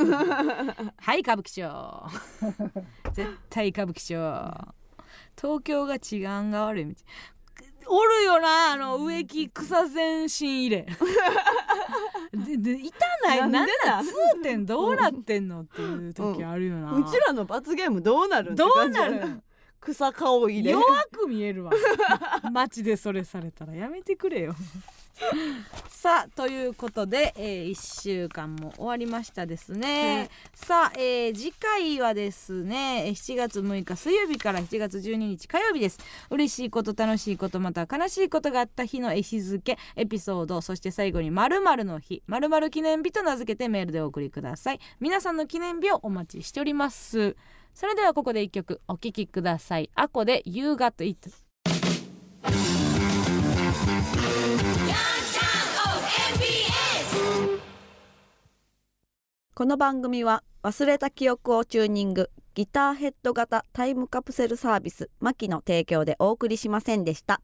[0.98, 2.06] はい歌舞伎町。
[3.14, 4.74] 絶対歌舞伎町。
[5.40, 6.94] 東京が治安が悪い道
[7.86, 10.86] おるよなあの植木草全身入れ。
[12.32, 14.12] でで痛ないなんでなん通
[14.42, 19.42] 点どうなってんのっていう時あるよな、うちらの罰ゲームどうなるんどうなる？
[19.80, 20.72] 草顔入れ。
[20.72, 21.70] 弱く見えるわ。
[22.50, 24.54] 街でそれされたらやめてくれよ
[25.88, 30.30] さあということで、え1週間も終わりましたですね、はい。
[30.54, 35.98] さあ、えー次回はですねえー7月6日水曜日から7月12日火曜日です。
[36.30, 44.80] 嬉しいこと楽しいことまたは悲しいことがあった日の絵日付エピソードそして最後に〇〇の日〇〇記念日と名付けてメールでお送りください。
[45.00, 47.36] 皆さんの記念日をお待ちしております。
[47.74, 49.90] それではここで一曲お聴きください。
[49.94, 51.43] アコで You Got It
[59.56, 67.40] この番組は忘れた記憶をチューニングギターヘッド型タイムカプセルサービスマキの提供でお送りしませんでした。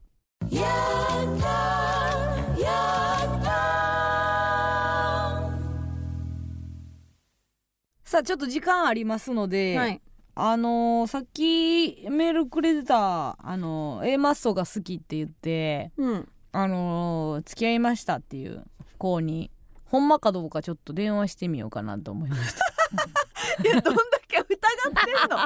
[8.02, 10.02] さあちょっと時間ありますので、はい。
[10.34, 16.28] あのーさっきメールくれてたあのー A マッソが好きって言ってうん。
[16.50, 18.64] あのー付き合いましたっていう
[18.98, 19.52] 子に
[19.90, 22.64] ほんまかどうかちょっと電話してみようかなと思いました。
[23.64, 25.38] いやどんだけ疑ってんの？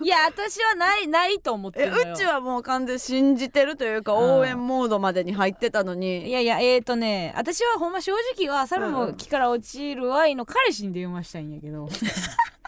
[0.04, 4.38] いや私はないないと思ってえるうちはもう完全に信じてるというかうん。
[4.40, 11.88] 応援モードまでに入ってたのいにやいやえーとね私はほんま正直は猿も木から落ちる愛の彼氏に電話したいんやけど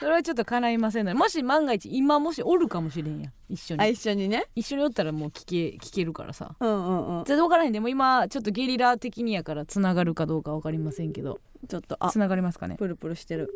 [0.01, 3.31] それはちょっと叶いませんのでもし万が一今もしおるかもしれんや。
[3.49, 4.47] 一緒あに一緒にね。
[4.57, 6.57] 一緒におったらもう聞け聞けるからさ。
[6.59, 7.25] うんうんうん。
[7.25, 7.73] 全然分からへん？
[7.73, 11.39] でも今ちょっとゲリラ的にやからつながるかどうか分かりませんけど。
[11.69, 12.11] ちょっとあ。
[12.11, 12.75] つながりますかね？
[12.77, 13.49] プルプルしてる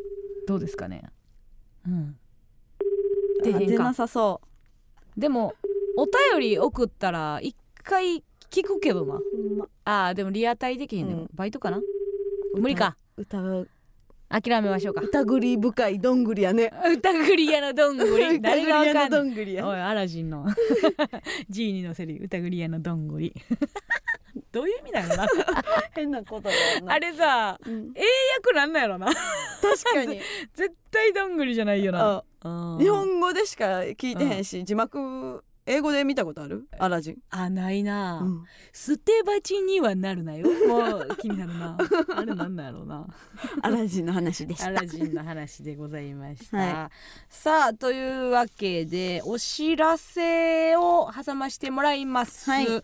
[0.49, 1.03] どうですかね？
[1.87, 2.17] うん。
[3.41, 4.41] あ出へんか出なさそ
[5.15, 5.53] でも
[5.95, 9.19] お便り送ったら一回聞くけどな。
[9.85, 11.29] あーでもリアタイできへんでも、うん。
[11.35, 11.79] バイトかな？
[12.55, 12.97] 無理か。
[13.15, 13.69] 歌う。
[14.27, 15.01] 諦めましょうか。
[15.01, 16.73] 疑り深いどんぐりやね。
[16.95, 18.41] 歌ぐり屋のどんぐり？
[18.41, 19.67] 誰がわ疑り屋のどんぐりや。
[19.67, 20.47] おいアラジンの。
[21.47, 23.35] G に乗せる歌ぐり屋のどんぐり
[24.51, 25.27] どういう意味なのな。
[25.93, 26.49] 変なこと
[26.87, 27.91] あれさうん。
[27.95, 28.01] 英
[28.37, 29.07] 訳なんなんやろな。
[29.07, 29.15] 確
[29.95, 30.19] かに。
[30.53, 32.23] 絶対どんぐりじゃないよな。
[32.79, 36.67] 日本語でしか聞いてへんし字幕英語で見たことある？
[36.79, 37.17] アラジン。
[37.29, 38.43] あないな、うん。
[38.73, 40.47] 捨て鉢にはなるなよ。
[40.67, 41.77] もう気になるな。
[42.17, 43.05] あれなんなんやろうな。
[43.61, 46.91] アラジンの話でしアたラジンの話でございました、は
[47.29, 52.83] さあというわけでお知らせを挟ましてもらいます、はい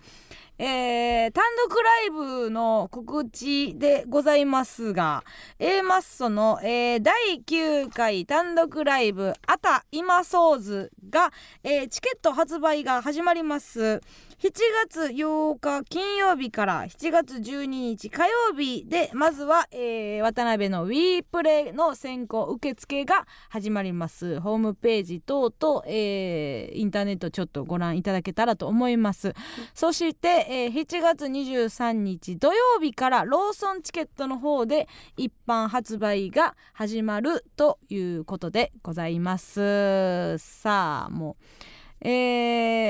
[0.57, 2.09] えー単独ライ
[2.45, 5.23] ブの告知でございますが
[5.59, 11.33] A マッソの、えー第9回単独ライブ「あた今ソーズが」
[11.63, 14.01] えーチケット発売が始まります。
[14.37, 14.51] 7
[14.89, 24.41] 月8日金曜日から7月12日火曜日でまずは、えー渡辺の WE プレイの先行受付が始まります。
[24.41, 29.33] ホームページ等々、えーインターネットちょっとご覧いただけたらと思います。
[29.73, 40.37] そして、えー7月23日土曜日からローソンチケットの方で一般発売が始まるということでございます。
[40.39, 42.07] さあもうえ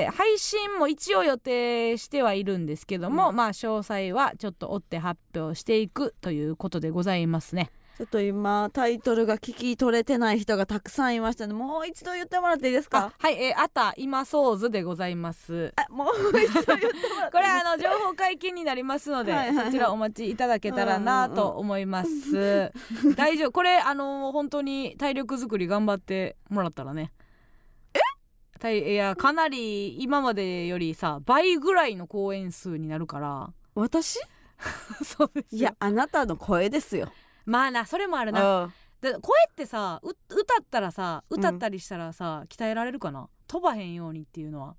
[0.09, 7.71] ー配信も一応予定してはいるんですけども、まあ詳細はちょっと追って発表していくということでございますね。
[7.97, 15.71] ちょっと今タイトルが聞き取れてない人がたくさんいましたのでもう一度言ってもらっていいですあかはい、えー、あた今ソーズでございます。
[15.77, 16.07] あもう
[16.37, 22.73] 一度言ってもらってこれあの情報解禁になりますので はいそちらお待ちいただけたらなと思います。
[23.15, 27.13] 大丈夫これあの本当に体力作り頑張ってもらったらね。
[28.63, 33.53] えいやかなり今までよりさ倍ぐらいの公演数になるから。
[33.75, 34.19] 私？
[35.03, 35.59] そうですよ。
[35.59, 37.11] いやあなたの声ですよ。
[37.45, 38.71] まあなそれもあるな。
[39.01, 39.11] 声
[39.51, 43.29] ってさう歌ったらさ歌ったりしたらさ、鍛えられるかな？
[43.47, 44.75] 飛ばへんようにっていうのは。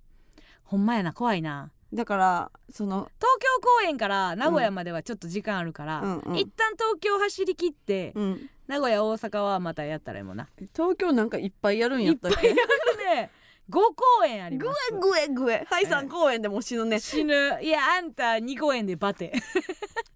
[0.64, 1.70] ほんまやな怖いな。
[1.92, 6.36] だからその東京公演から名古屋まではちょっと時間あるから、うんうん。
[6.36, 8.50] 一旦東京走り切って、うん。
[8.66, 10.48] 名古屋大阪はまたやったらいいもんな。
[10.74, 12.48] 東京なんかいっぱいやるんやったっけ？
[12.48, 13.30] いっぱいやるね
[13.68, 14.78] 5公演ありぐます。
[14.92, 15.66] えぐえぐえ。
[15.68, 17.00] はい3公演でもう死ぬね。
[17.00, 17.34] 死ぬ。
[17.60, 19.32] いやあんた2公演でバテ。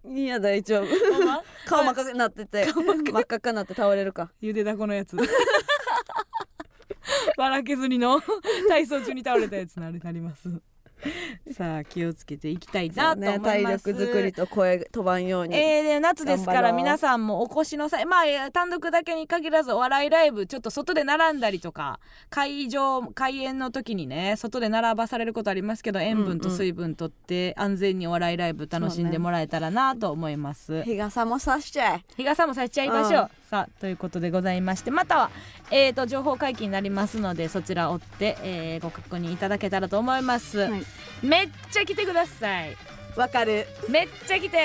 [0.05, 0.87] いや大丈夫。
[1.67, 3.41] 顔真っ赤くなってて真っ赤。
[3.41, 4.31] くなって倒れるか。
[4.41, 5.17] ゆでだこのやつ。
[7.37, 8.21] 笑けずにの
[8.69, 10.49] 体操中に倒れたやつななります
[11.53, 32.05] さあ気をつけていきたいなと思います、体力作りと声飛ばんように、えーで夏ですから皆さんもお越しの際まあえー単独だけに限らずお笑いライブちょっと外で並んだりとか会場開演の時にね外で並ばされることありますけど塩分と水分とって安全にお笑いライブ楽しんでもらえたらなと思います、日傘もさしちゃえ。
[32.17, 35.31] 日傘もさせちゃいましょう、うんさあということでございましてまたは、
[35.73, 40.85] えー、と情報解禁になりますのでそちらを追って、えーご確認いただけたらと思います、はい
[41.23, 42.77] めっちゃ来てください。
[43.17, 43.67] わかる。
[43.89, 44.57] めっちゃ来て、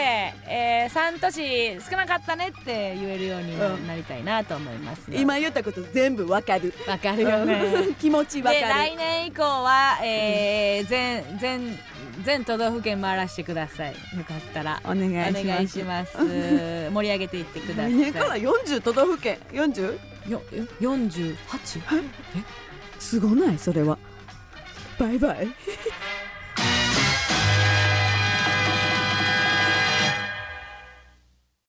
[0.48, 3.88] えー、3都市少なかったねって言えるようにうん。
[3.88, 6.74] なりたいなと思います、ね今言ったこと全部わかる。
[6.88, 7.64] わかるよね。
[8.00, 11.80] 気持ちわでか来年以降は、えー全全
[12.24, 13.92] 全都道府県回らせてください。
[13.92, 14.76] よかったら。
[14.76, 15.42] るお願いします。
[15.42, 16.18] お願いします。
[16.94, 17.92] 盛り上げていってください。
[17.92, 20.00] 来年から40都道府県？40?
[20.30, 21.36] よえ 48?
[23.00, 23.58] すごない？
[23.58, 23.98] それは
[24.98, 25.48] バイバイ